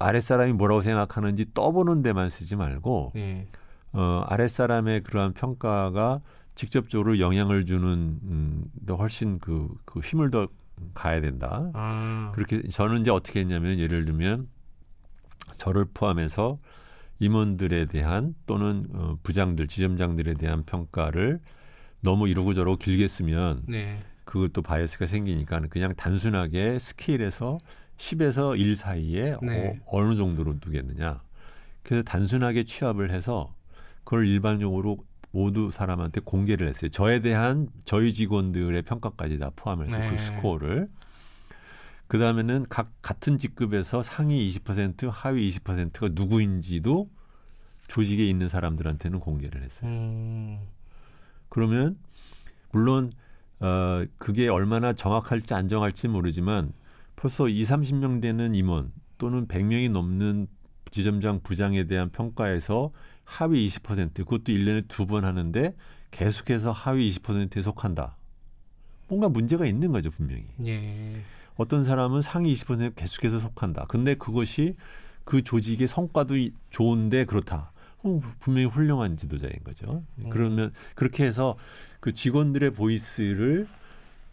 아랫 0.01 0.23
사람이 0.23 0.55
뭐라고 0.55 0.81
생각하는지 0.81 1.53
떠보는 1.53 2.03
데만 2.03 2.31
쓰지 2.31 2.57
말고 2.57 3.13
예. 3.17 3.47
어, 3.93 4.25
아랫 4.27 4.51
사람의 4.51 5.03
그러한 5.03 5.35
평가가 5.35 6.23
직접적으로 6.55 7.21
영향을 7.21 7.67
주는 7.67 8.19
음, 8.23 8.65
더 8.87 8.97
훨씬 8.97 9.39
그, 9.41 9.69
그 9.85 10.01
힘을 10.01 10.31
더 10.31 10.49
가야 10.95 11.21
된다. 11.21 11.71
아. 11.75 12.33
그렇게 12.35 12.63
저는 12.69 13.03
이제 13.03 13.11
어떻게 13.11 13.41
했냐면 13.41 13.79
예를 13.79 14.07
들면 14.07 14.49
저를 15.59 15.85
포함해서 15.93 16.59
임원들에 17.19 17.87
대한 17.87 18.35
또는 18.47 18.87
어, 18.95 19.19
부장들, 19.23 19.69
지점장들에 19.69 20.35
대한 20.35 20.65
평가를 20.65 21.41
너무 22.01 22.29
이러고 22.29 22.55
저러고 22.55 22.77
길게 22.77 23.09
쓰면 23.09 23.65
네. 23.67 23.99
그것도 24.25 24.63
bias가 24.63 25.07
생기니까 25.07 25.61
그냥 25.71 25.95
단순하게 25.95 26.79
스케일에서 26.79 27.59
10에서 27.97 28.59
1 28.59 28.77
사이에 28.77 29.37
네. 29.43 29.81
어, 29.87 30.03
느 30.03 30.17
정도로 30.17 30.61
두겠느냐. 30.61 31.21
그래서 31.83 32.03
단순하게 32.03 32.65
취합을 32.65 33.11
해서 33.11 33.55
그걸 34.05 34.27
일반적으로 34.27 34.99
모두 35.31 35.71
사람한테 35.71 36.21
공개를 36.21 36.69
했어요. 36.69 36.91
저에 36.91 37.21
대한 37.21 37.69
저희 37.85 38.13
직원들의 38.13 38.83
평가까지 38.83 39.39
다 39.39 39.51
포함해서 39.57 39.99
네. 39.99 40.09
그 40.09 40.17
스코어를 40.17 40.89
그 42.07 42.19
다음에는 42.19 42.67
각 42.71 42.91
같은 43.03 43.37
직급에서 43.37 44.03
상위 44.03 44.49
20% 44.49 45.11
하위 45.11 45.49
20%가 45.49 46.09
누구인지도 46.13 47.11
조직에 47.89 48.25
있는 48.27 48.49
사람들한테는 48.49 49.21
공개를 49.21 49.63
했어요. 49.63 49.91
음. 49.91 50.61
그러면 51.59 51.99
물론 52.71 53.11
어, 53.59 54.05
그게 54.19 54.47
얼마나 54.49 54.93
정확할지 54.93 55.55
안 55.55 55.67
정할지 55.67 56.07
모르지만 56.07 56.73
벌써 57.17 57.49
2, 57.49 57.65
30명 57.65 58.23
되는 58.23 58.55
임원 58.55 58.93
또는 59.19 59.49
100명이 59.49 59.91
넘는 59.91 60.47
지점장 60.93 61.41
부장에 61.43 61.85
대한 61.89 62.11
평가에서 62.11 62.93
하위 63.25 63.67
20% 63.67 64.15
그것도 64.19 64.45
1년에 64.45 64.87
두 64.87 65.05
번 65.07 65.25
하는데 65.25 65.75
계속해서 66.13 66.71
하위 66.71 67.11
20%에 67.11 67.63
속한다. 67.63 68.17
뭔가 69.09 69.29
문제가 69.29 69.67
있는 69.67 69.91
거죠, 69.91 70.13
분명히. 70.13 70.45
예. 70.65 71.23
어떤 71.57 71.83
사람은 71.83 72.23
상위 72.23 72.55
20% 72.55 72.95
계속해서 72.95 73.41
속한다. 73.41 73.87
근데 73.89 74.15
그것이 74.15 74.77
그 75.25 75.43
조직의 75.43 75.89
성과도 75.89 76.35
좋은데 76.71 77.25
그렇다. 77.25 77.73
어, 78.17 78.21
분명히 78.41 78.67
훌륭한 78.67 79.17
지도자인 79.17 79.53
거죠. 79.65 80.03
음. 80.19 80.31
그러면 80.31 80.73
그렇게 80.95 81.25
해서 81.25 81.57
그 82.01 82.13
직원들의 82.15 82.73
보이스를 82.73 83.67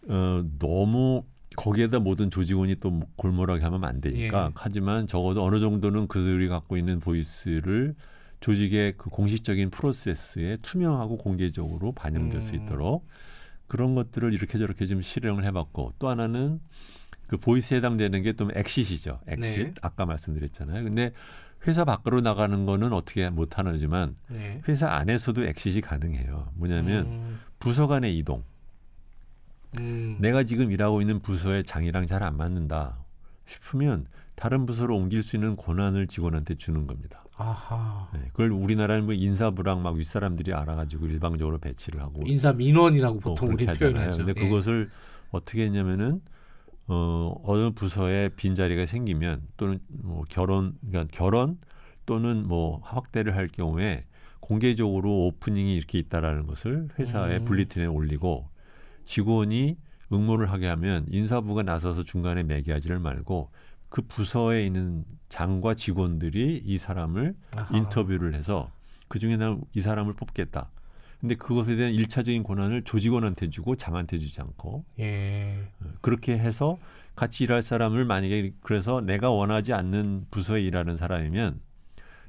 어, 0.08 0.44
너무 0.58 1.24
거기에다 1.56 2.00
모든 2.00 2.30
조직원이 2.30 2.76
또 2.80 3.00
골몰하게 3.16 3.64
하면 3.64 3.84
안 3.84 4.00
되니까 4.00 4.46
예. 4.48 4.52
하지만 4.54 5.06
적어도 5.06 5.44
어느 5.44 5.58
정도는 5.58 6.06
그들이 6.06 6.48
갖고 6.48 6.76
있는 6.76 7.00
보이스를 7.00 7.94
조직의 8.40 8.94
그 8.98 9.08
공식적인 9.08 9.70
프로세스에 9.70 10.58
투명하고 10.60 11.16
공개적으로 11.16 11.92
반영될 11.92 12.42
수 12.42 12.54
음. 12.54 12.62
있도록 12.62 13.06
그런 13.66 13.94
것들을 13.94 14.32
이렇게 14.34 14.58
저렇게 14.58 14.86
좀 14.86 15.00
실행을 15.02 15.44
해봤고 15.44 15.94
또 15.98 16.08
하나는 16.08 16.60
그 17.26 17.38
voice에 17.38 17.78
해당되는 17.78 18.22
게 18.22 18.32
또 18.32 18.48
엑시시죠. 18.54 19.20
엑시 19.26 19.56
네. 19.56 19.74
아까 19.82 20.04
말씀드렸잖아요. 20.06 20.84
근데 20.84 21.12
회사 21.66 21.84
밖으로 21.84 22.20
나가는 22.20 22.64
거는 22.66 22.92
어떻게 22.92 23.28
못 23.30 23.50
하지만 23.58 24.14
네. 24.28 24.60
회사 24.68 24.88
안에서도 24.90 25.44
exit이 25.44 25.80
가능해요. 25.80 26.52
뭐냐면 26.54 27.06
음, 27.06 27.40
부서 27.58 27.86
간의 27.86 28.16
이동. 28.18 28.44
음, 29.78 30.16
내가 30.20 30.44
지금 30.44 30.70
일하고 30.70 31.00
있는 31.00 31.20
부서의 31.20 31.64
장이랑 31.64 32.06
잘 32.06 32.22
안 32.22 32.36
맞는다 32.36 32.98
싶으면 33.46 34.06
다른 34.34 34.66
부서로 34.66 34.96
옮길 34.96 35.22
수 35.22 35.36
있는 35.36 35.56
권한을 35.56 36.06
직원한테 36.06 36.54
주는 36.56 36.86
겁니다. 36.86 37.24
아하. 37.36 38.08
네, 38.14 38.20
그걸 38.28 38.50
우리나라는 38.50 39.04
뭐 39.04 39.14
인사부랑 39.14 39.82
막 39.82 39.94
윗사람들이 39.94 40.52
알아가지고 40.54 41.06
일방적으로 41.06 41.58
배치를 41.58 42.00
하고 42.00 42.22
인사 42.26 42.52
민원이라고 42.52 43.20
뭐 43.20 43.34
보통 43.34 43.50
우리. 43.52 43.66
표현하죠. 43.66 44.24
근데 44.24 44.34
예. 44.36 44.48
그것을 44.48 44.90
어떻게 45.30 45.64
했냐면은 45.64 46.20
어 46.88 47.34
어느 47.44 47.70
부서에 47.70 48.30
빈 48.36 48.54
자리가 48.54 48.86
생기면 48.86 49.42
또는 49.56 49.80
뭐 49.88 50.24
결혼 50.28 50.76
그러니까 50.88 51.10
결혼 51.16 51.58
또는 52.06 52.46
뭐 52.46 52.80
확대를 52.84 53.34
할 53.36 53.48
경우에 53.48 54.04
공개적으로 54.40 55.26
오프닝이 55.26 55.74
이렇게 55.74 55.98
있다라는 55.98 56.46
것을 56.46 56.88
회사의 56.98 57.38
음. 57.40 57.44
블리틴에 57.44 57.86
올리고 57.86 58.48
직원이 59.04 59.76
응모를 60.12 60.50
하게 60.52 60.68
하면 60.68 61.06
인사부가 61.08 61.64
나서서 61.64 62.04
중간에 62.04 62.44
매기하지를 62.44 63.00
말고 63.00 63.50
그 63.88 64.02
부서에 64.02 64.64
있는 64.64 65.04
장과 65.28 65.74
직원들이 65.74 66.62
이 66.64 66.78
사람을 66.78 67.34
아하. 67.56 67.76
인터뷰를 67.76 68.34
해서 68.34 68.70
그 69.08 69.18
중에 69.18 69.36
난 69.36 69.60
이 69.74 69.80
사람을 69.80 70.14
뽑겠다. 70.14 70.70
근데 71.26 71.34
그것에 71.34 71.74
대한 71.74 71.92
일차적인 71.92 72.44
권한을 72.44 72.82
조직원한테 72.84 73.50
주고 73.50 73.74
장한테 73.74 74.18
주지 74.18 74.40
않고 74.40 74.84
예. 75.00 75.58
어, 75.80 75.86
그렇게 76.00 76.38
해서 76.38 76.78
같이 77.16 77.42
일할 77.42 77.62
사람을 77.62 78.04
만약에 78.04 78.52
그래서 78.60 79.00
내가 79.00 79.30
원하지 79.30 79.72
않는 79.72 80.26
부서에 80.30 80.62
일하는 80.62 80.96
사람이면 80.96 81.60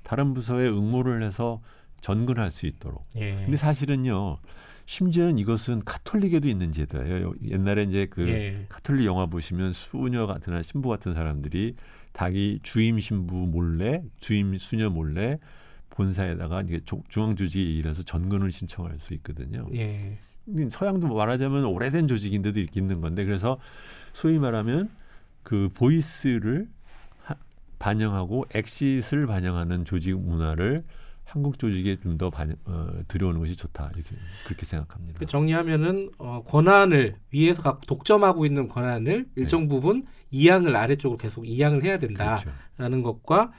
다른 0.01 0.33
부서에 0.33 0.67
응모를 0.67 1.21
해서 1.21 1.61
전근할 2.01 2.49
수 2.49 2.65
있도록. 2.65 3.05
예. 3.17 3.35
근데 3.35 3.55
사실은요. 3.55 4.39
심지어는 4.87 5.37
이것은 5.37 5.83
카톨릭에도 5.83 6.47
있는 6.47 6.71
제도예요. 6.71 7.33
옛날에 7.43 7.83
이제 7.83 8.07
그 8.09 8.27
예. 8.29 8.65
카톨릭 8.69 9.05
영화 9.05 9.25
보시면 9.27 9.73
수녀 9.73 10.25
같은 10.25 10.63
신부 10.63 10.89
같은 10.89 11.13
사람들이 11.13 11.75
자기 12.13 12.59
주임 12.63 12.97
신부 12.97 13.35
몰래 13.35 14.01
주임 14.19 14.57
수녀 14.57 14.89
몰래 14.89 15.37
본사에다가 15.97 16.61
이게 16.61 16.79
조- 16.85 17.03
중앙 17.09 17.35
조직에 17.35 17.63
일해서 17.63 18.03
전근을 18.03 18.51
신청할 18.51 18.99
수 18.99 19.13
있거든요. 19.15 19.65
예. 19.75 20.19
서양도 20.69 21.07
말하자면 21.13 21.65
오래된 21.65 22.07
조직인데도 22.07 22.59
이렇게 22.59 22.79
있는 22.79 23.01
건데 23.01 23.25
그래서 23.25 23.57
소위 24.13 24.37
말하면 24.39 24.89
그 25.43 25.69
보이스를 25.73 26.69
하- 27.23 27.35
반영하고 27.79 28.45
엑싯을 28.53 29.25
반영하는 29.27 29.83
조직 29.85 30.17
문화를 30.19 30.83
한국 31.25 31.59
조직에 31.59 31.97
좀더 31.99 32.31
어, 32.65 32.87
들여오는 33.09 33.39
것이 33.41 33.57
좋다 33.57 33.91
이렇게 33.95 34.15
그렇게 34.45 34.65
생각합니다. 34.65 35.19
그 35.19 35.25
정리하면은 35.25 36.11
어, 36.19 36.43
권한을 36.47 37.15
위에서 37.31 37.61
각 37.63 37.81
독점하고 37.85 38.45
있는 38.45 38.69
권한을 38.69 39.25
일정 39.35 39.67
부분 39.67 40.05
이양을 40.31 40.75
아래쪽으로 40.75 41.17
계속 41.17 41.45
이양을 41.45 41.83
해야 41.83 41.97
된다라는 41.99 42.45
네. 42.45 42.53
그렇죠. 42.77 43.03
것과 43.03 43.51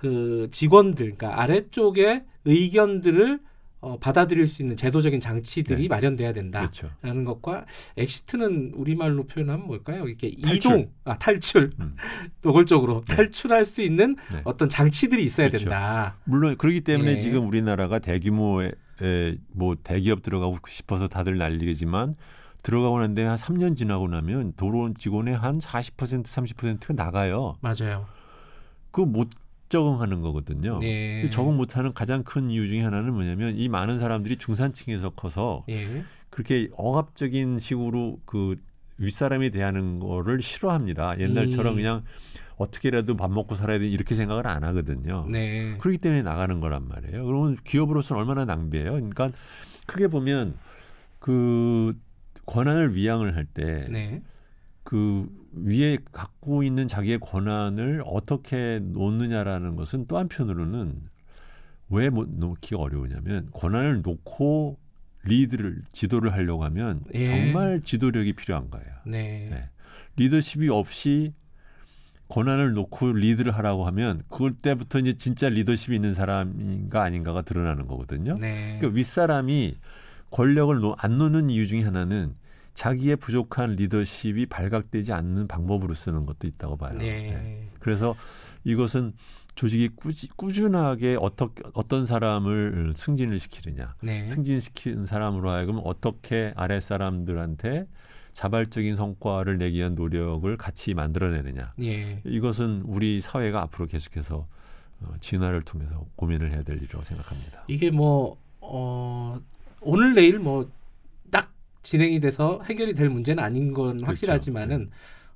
그 0.00 0.48
직원들, 0.50 1.16
그러니까 1.16 1.42
아래쪽의 1.42 2.24
의견들을 2.46 3.38
어, 3.82 3.98
받아들일 3.98 4.48
수 4.48 4.62
있는 4.62 4.74
제도적인 4.74 5.20
장치들이 5.20 5.82
네. 5.82 5.88
마련돼야 5.88 6.32
된다라는 6.32 6.70
그렇죠. 6.70 7.24
것과 7.24 7.66
exit는 7.98 8.72
우리말로 8.76 9.26
표현하면 9.26 9.66
뭘까요? 9.66 10.06
이렇게 10.06 10.34
탈출. 10.40 10.56
이동, 10.56 10.90
아 11.04 11.18
탈출, 11.18 11.72
음. 11.80 11.96
노골적으로 12.40 13.04
네. 13.06 13.14
탈출할 13.14 13.66
수 13.66 13.82
있는 13.82 14.16
네. 14.32 14.40
어떤 14.44 14.70
장치들이 14.70 15.22
있어야 15.22 15.48
그렇죠. 15.48 15.66
된다. 15.66 16.16
물론 16.24 16.56
그렇기 16.56 16.80
때문에 16.80 17.12
예. 17.12 17.18
지금 17.18 17.46
우리나라가 17.46 17.98
대규모의 17.98 18.72
에, 19.02 19.36
뭐 19.52 19.76
대기업 19.82 20.22
들어가고 20.22 20.56
싶어서 20.66 21.08
다들 21.08 21.36
난리겠지만 21.36 22.16
들어가고 22.62 23.00
난 23.00 23.14
다음에 23.14 23.28
한 23.28 23.36
3년 23.36 23.76
지나고 23.76 24.08
나면 24.08 24.54
도로 24.56 24.94
직원의 24.94 25.36
한 25.36 25.58
40% 25.58 26.24
30%가 26.24 26.94
나가요. 26.94 27.56
맞아요. 27.60 28.06
그거 28.90 29.06
못 29.06 29.28
적응하는 29.70 30.20
거거든요. 30.20 30.78
예. 30.82 31.22
그 31.22 31.30
적응 31.30 31.56
못하는 31.56 31.94
가장 31.94 32.22
큰 32.22 32.50
이유 32.50 32.68
중에 32.68 32.82
하나는 32.82 33.14
뭐냐면 33.14 33.56
이 33.56 33.68
많은 33.68 33.98
사람들이 33.98 34.36
중산층에서 34.36 35.10
커서 35.10 35.64
예. 35.70 36.04
그렇게 36.28 36.68
억압적인 36.76 37.58
식으로 37.58 38.20
그 38.26 38.56
윗사람이 38.98 39.50
대하는 39.50 39.98
거를 39.98 40.42
싫어합니다. 40.42 41.18
옛날처럼 41.18 41.74
음. 41.74 41.76
그냥 41.76 42.04
어떻게라도 42.56 43.16
밥 43.16 43.30
먹고 43.30 43.54
살아야 43.54 43.78
돼 43.78 43.88
이렇게 43.88 44.14
생각을 44.14 44.46
안 44.46 44.62
하거든요. 44.64 45.26
네. 45.30 45.76
그렇기 45.78 45.96
때문에 45.98 46.22
나가는 46.22 46.60
거란 46.60 46.86
말이에요. 46.86 47.24
그러면 47.24 47.56
기업으로서는 47.64 48.20
얼마나 48.20 48.44
낭비예요. 48.44 48.92
그러니까 48.92 49.32
크게 49.86 50.08
보면 50.08 50.54
그 51.18 51.96
권한을 52.44 52.94
위양을 52.94 53.36
할때 53.36 53.86
네. 53.90 54.22
그 54.82 55.28
위에 55.52 55.98
갖고 56.12 56.62
있는 56.62 56.88
자기의 56.88 57.18
권한을 57.20 58.02
어떻게 58.06 58.80
놓느냐라는 58.82 59.76
것은 59.76 60.06
또 60.06 60.18
한편으로는 60.18 61.02
왜 61.90 62.08
못 62.08 62.28
놓기가 62.30 62.78
어려우냐면 62.80 63.48
권한을 63.52 64.02
놓고 64.02 64.78
리드를 65.24 65.82
지도를 65.92 66.32
하려고 66.32 66.64
하면 66.64 67.02
예. 67.14 67.24
정말 67.26 67.82
지도력이 67.82 68.32
필요한 68.34 68.70
거예요. 68.70 68.86
네. 69.04 69.48
네. 69.50 69.68
리더십이 70.16 70.68
없이 70.68 71.34
권한을 72.28 72.72
놓고 72.74 73.12
리드를 73.12 73.52
하라고 73.56 73.86
하면 73.86 74.22
그럴 74.28 74.54
때부터 74.54 75.00
이제 75.00 75.14
진짜 75.14 75.48
리더십이 75.48 75.96
있는 75.96 76.14
사람인가 76.14 77.02
아닌가가 77.02 77.42
드러나는 77.42 77.86
거거든요. 77.88 78.36
네. 78.38 78.76
그러니까 78.78 78.96
윗사람이 78.96 79.76
권력을 80.30 80.78
놓, 80.78 80.94
안 80.98 81.18
놓는 81.18 81.50
이유 81.50 81.66
중에 81.66 81.82
하나는 81.82 82.34
자기의 82.74 83.16
부족한 83.16 83.76
리더십이 83.76 84.46
발각되지 84.46 85.12
않는 85.12 85.48
방법으로 85.48 85.94
쓰는 85.94 86.26
것도 86.26 86.46
있다고 86.46 86.76
봐요. 86.76 86.96
네. 86.96 87.32
네. 87.32 87.68
그래서 87.80 88.14
이것은 88.64 89.14
조직이 89.54 89.88
꾸지, 89.88 90.28
꾸준하게 90.36 91.18
어떻게 91.20 91.62
어떤 91.74 92.06
사람을 92.06 92.94
승진을 92.96 93.38
시키느냐, 93.38 93.94
네. 94.02 94.26
승진시킨 94.26 95.04
사람으로 95.04 95.50
하여금 95.50 95.80
어떻게 95.84 96.52
아래 96.56 96.80
사람들한테 96.80 97.86
자발적인 98.32 98.96
성과를 98.96 99.58
내기 99.58 99.78
위한 99.78 99.94
노력을 99.94 100.56
같이 100.56 100.94
만들어내느냐. 100.94 101.74
예. 101.82 102.22
이것은 102.24 102.82
우리 102.86 103.20
사회가 103.20 103.60
앞으로 103.62 103.86
계속해서 103.86 104.46
어, 105.02 105.14
진화를 105.20 105.62
통해서 105.62 106.06
고민을 106.16 106.52
해야 106.52 106.62
될 106.62 106.76
일이라고 106.76 107.04
생각합니다. 107.04 107.64
이게 107.68 107.90
뭐 107.90 108.38
어, 108.60 109.38
오늘 109.80 110.14
내일 110.14 110.38
뭐딱 110.38 110.70
진행이 111.82 112.20
돼서 112.20 112.60
해결이 112.64 112.94
될 112.94 113.08
문제는 113.08 113.42
아닌 113.42 113.72
건 113.72 113.96
그렇죠. 113.96 114.06
확실하지만은 114.06 114.90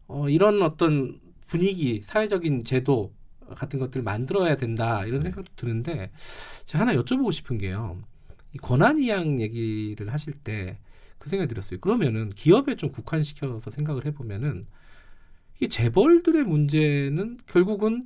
어, 0.07 0.29
이런 0.29 0.63
어떤 0.63 1.21
분위기, 1.47 2.01
사회적인 2.03 2.65
제도 2.65 3.13
같은 3.57 3.79
것들을 3.79 4.03
만들어야 4.03 4.57
된다 4.57 5.05
이런 5.07 5.21
네. 5.21 5.27
생각도 5.27 5.53
드는데 5.57 6.11
제가 6.65 6.83
하나 6.87 6.95
여쭤보고 6.95 7.33
싶은 7.33 7.59
게요. 7.59 8.01
이 8.53 8.59
권한 8.59 8.99
이양 9.01 9.41
얘기를 9.41 10.13
하실 10.13 10.35
때 10.35 10.79
그 11.25 11.31
생각이 11.31 11.49
들었어요. 11.49 11.81
그러면은 11.81 12.29
기업에 12.35 12.77
좀 12.77 12.93
국한시켜서 12.93 13.71
생각을 13.71 14.05
해보면은 14.05 14.63
이 15.59 15.69
재벌들의 15.71 16.45
문제는 16.45 17.39
결국은 17.47 18.05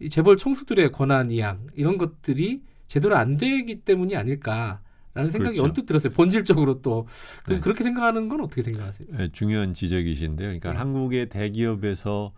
이 0.00 0.10
재벌 0.10 0.36
총수들의 0.36 0.90
권한 0.90 1.30
이양 1.30 1.64
이런 1.76 1.96
것들이 1.96 2.62
제대로 2.88 3.16
안 3.16 3.36
되기 3.36 3.82
때문이 3.82 4.16
아닐까 4.16 4.80
라는 5.16 5.30
생각이 5.30 5.56
그렇죠. 5.56 5.64
언뜻 5.64 5.86
들었어요. 5.86 6.12
본질적으로 6.12 6.82
또 6.82 7.06
그, 7.44 7.54
네. 7.54 7.60
그렇게 7.60 7.82
생각하는 7.82 8.28
건 8.28 8.40
어떻게 8.42 8.62
생각하세요? 8.62 9.08
네, 9.16 9.28
중요한 9.32 9.74
지적이신데요. 9.74 10.46
그러니까 10.46 10.72
네. 10.72 10.78
한국의 10.78 11.28
대기업에서 11.28 12.32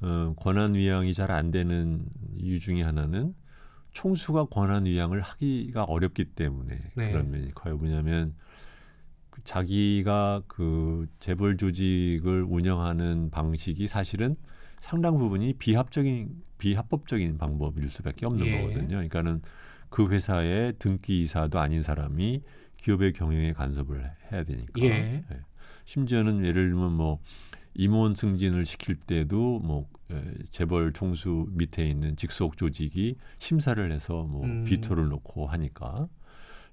어, 0.00 0.34
권한 0.36 0.74
위양이 0.74 1.12
잘 1.14 1.30
안 1.30 1.50
되는 1.50 2.04
이유 2.36 2.60
중에 2.60 2.82
하나는 2.82 3.34
총수가 3.92 4.46
권한 4.46 4.84
위양을 4.84 5.20
하기가 5.20 5.84
어렵기 5.84 6.26
때문에 6.26 6.78
네. 6.94 7.10
그런 7.10 7.30
면이 7.30 7.52
커요. 7.54 7.76
뭐냐면 7.76 8.34
그 9.30 9.42
자기가 9.44 10.42
그 10.46 11.08
재벌 11.18 11.56
조직을 11.56 12.44
운영하는 12.48 13.30
방식이 13.30 13.86
사실은 13.88 14.36
상당 14.80 15.18
부분이 15.18 15.54
비합적인 15.54 16.42
비합법적인 16.58 17.38
방법일 17.38 17.88
수밖에 17.90 18.26
없는 18.26 18.46
예. 18.46 18.60
거거든요. 18.60 18.88
그러니까는 18.88 19.42
그 19.90 20.08
회사의 20.08 20.74
등기 20.78 21.22
이사도 21.22 21.58
아닌 21.58 21.82
사람이 21.82 22.42
기업의 22.78 23.12
경영에 23.12 23.52
간섭을 23.52 24.10
해야 24.32 24.44
되니까. 24.44 24.72
예. 24.80 24.86
예. 24.86 25.24
심지어는 25.84 26.44
예를 26.44 26.70
들면 26.70 26.92
뭐 26.92 27.20
임원 27.74 28.14
승진을 28.14 28.64
시킬 28.66 28.96
때도 28.96 29.60
뭐 29.60 29.88
에, 30.10 30.22
재벌 30.50 30.92
총수 30.92 31.48
밑에 31.52 31.88
있는 31.88 32.16
직속 32.16 32.56
조직이 32.56 33.16
심사를 33.38 33.92
해서 33.92 34.24
뭐 34.24 34.44
음. 34.44 34.64
비토를 34.64 35.08
놓고 35.08 35.46
하니까 35.46 36.08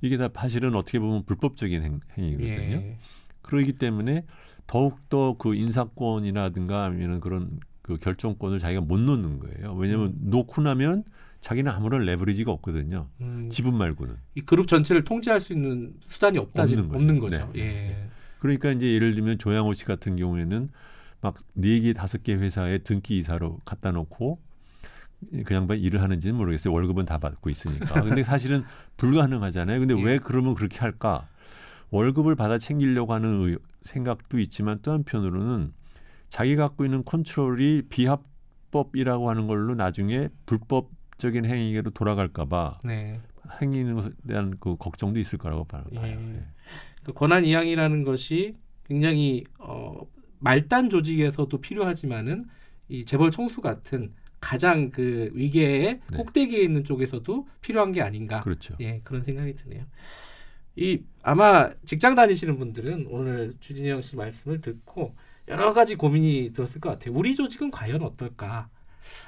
이게 0.02 0.18
다 0.18 0.30
사실은 0.34 0.76
어떻게 0.76 1.00
보면 1.00 1.26
불법적인 1.26 1.84
행, 1.84 2.00
행위거든요. 2.18 2.76
예. 2.76 2.98
그러기 3.42 3.74
때문에 3.74 4.26
더욱 4.68 5.08
더 5.10 5.36
그 5.38 5.56
인사권이라든가 5.56 6.86
아니면 6.86 7.20
그런 7.20 7.60
그 7.82 7.98
결정권을 7.98 8.60
자기가 8.60 8.82
못 8.82 9.00
놓는 9.00 9.40
거예요. 9.40 9.76
왜냐하면 9.76 10.08
음. 10.08 10.30
놓고 10.30 10.62
나면 10.64 11.04
자기는 11.46 11.72
아무런 11.72 12.02
레버리지가 12.06 12.52
없거든요. 12.54 13.08
음, 13.22 13.50
지분 13.52 13.78
말고는. 13.78 14.16
이 14.34 14.42
그룹 14.42 14.68
전체를 14.68 15.04
통제할 15.04 15.40
수 15.40 15.54
있는 15.54 15.94
수단이 16.02 16.40
없다지 16.40 16.74
없는 16.74 16.88
거죠. 16.90 16.98
없는 16.98 17.20
거죠. 17.20 17.52
네. 17.54 17.60
예. 17.62 18.10
그러니까 18.40 18.72
이제 18.72 18.92
예를 18.96 19.14
들면 19.14 19.38
조양호 19.38 19.76
씨 19.76 19.86
같은 19.86 20.16
경우에는 20.16 20.70
막 21.22 21.36
네 21.56 21.82
개 21.82 21.94
다섯 21.94 22.24
개 22.24 22.34
회사에 22.34 22.80
등기 22.80 23.20
이사로 23.20 23.60
갖다 23.64 23.92
놓고 23.92 24.40
그 25.46 25.54
양반 25.54 25.78
일을 25.78 26.02
하는지는 26.02 26.36
모르겠어요. 26.36 26.74
월급은 26.74 27.06
다 27.06 27.20
받고 27.20 27.52
있으니까. 27.52 28.02
근데 28.02 28.24
사실은 28.24 28.64
불가능하잖아요. 28.98 29.80
근데 29.82 29.96
예. 30.00 30.04
왜 30.04 30.18
그러면 30.18 30.56
그렇게 30.56 30.80
할까? 30.80 31.28
월급을 31.92 32.34
받아 32.34 32.58
챙기려고 32.58 33.14
하는 33.14 33.42
의- 33.50 33.60
생각도 33.84 34.40
있지만 34.40 34.80
또 34.82 34.94
한편으로는 34.94 35.74
자기 36.30 36.56
갖고 36.56 36.86
있는 36.86 37.04
컨트롤이 37.06 37.84
비합법이라고 37.90 39.30
하는 39.30 39.46
걸로 39.46 39.76
나중에 39.76 40.30
불 40.48 40.58
법적인 41.16 41.46
행위로 41.46 41.92
돌아갈까봐 41.92 42.80
네. 42.84 43.20
행위는 43.62 43.96
것에 43.96 44.10
대한 44.28 44.56
그 44.60 44.76
걱정도 44.78 45.20
있을 45.20 45.38
거라고 45.38 45.66
봐요. 45.66 45.84
예. 45.94 46.02
예. 46.02 46.46
그 47.04 47.14
권한 47.14 47.46
이양이라는 47.46 48.04
것이 48.04 48.56
굉장히 48.86 49.44
어, 49.60 50.02
말단 50.40 50.90
조직에서도 50.90 51.60
필요하지만은 51.62 52.46
이 52.90 53.06
재벌 53.06 53.32
총수 53.32 53.62
같은 53.62 54.14
가장 54.40 54.92
그 54.92 55.32
위계의 55.34 56.02
네. 56.12 56.18
꼭대기에 56.18 56.62
있는 56.62 56.84
쪽에서도 56.84 57.48
필요한 57.62 57.92
게 57.92 58.02
아닌가. 58.02 58.42
그렇죠. 58.42 58.76
예, 58.80 59.02
그런 59.04 59.24
생각이 59.24 59.54
드네요. 59.56 59.86
이 60.76 61.02
아마 61.24 61.72
직장 61.86 62.16
다니시는 62.16 62.60
분들은 62.60 63.08
오늘 63.10 63.56
주진영 63.60 64.02
씨 64.02 64.16
말씀을 64.16 64.60
듣고 64.62 65.14
여러 65.48 65.74
가지 65.74 65.96
고민이 65.96 66.52
들었을 66.54 66.82
것 66.82 66.90
같아요. 66.90 67.14
우리 67.16 67.36
조직은 67.36 67.72
과연 67.72 68.02
어떨까? 68.02 68.70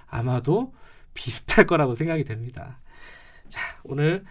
아마도 0.08 0.74
비슷할 1.18 1.66
거라고 1.66 1.96
생각이 1.96 2.24
됩니다. 2.24 2.80
자, 3.50 3.60
오늘 3.84 4.24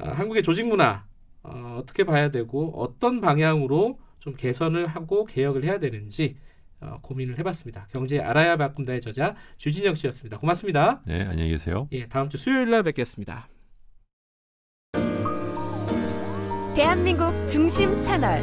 어, 0.00 0.08
한국의 0.08 0.42
조직 0.42 0.66
문화 0.66 1.04
어, 1.44 1.78
어떻게 1.80 2.04
봐야 2.04 2.30
되고 2.30 2.72
어떤 2.76 3.20
방향으로 3.20 3.98
좀 4.18 4.34
개선을 4.34 4.88
하고 4.88 5.24
개혁을 5.24 5.64
해야 5.64 5.78
되는지 5.78 6.36
어, 6.80 6.98
고민을 7.00 7.38
해봤습니다. 7.38 7.86
경제 7.90 8.18
알아야 8.18 8.56
바꾼다의 8.56 9.00
저자 9.00 9.36
주진영 9.56 9.94
씨였습니다. 9.94 10.38
고맙습니다. 10.38 11.02
네, 11.06 11.22
안녕히 11.22 11.50
계세요. 11.50 11.88
예, 11.92 12.06
다음 12.06 12.28
주 12.28 12.36
수요일 12.36 12.70
날 12.70 12.82
뵙겠습니다. 12.82 13.48
대한민국 16.74 17.30
중심 17.46 18.02
채널 18.02 18.40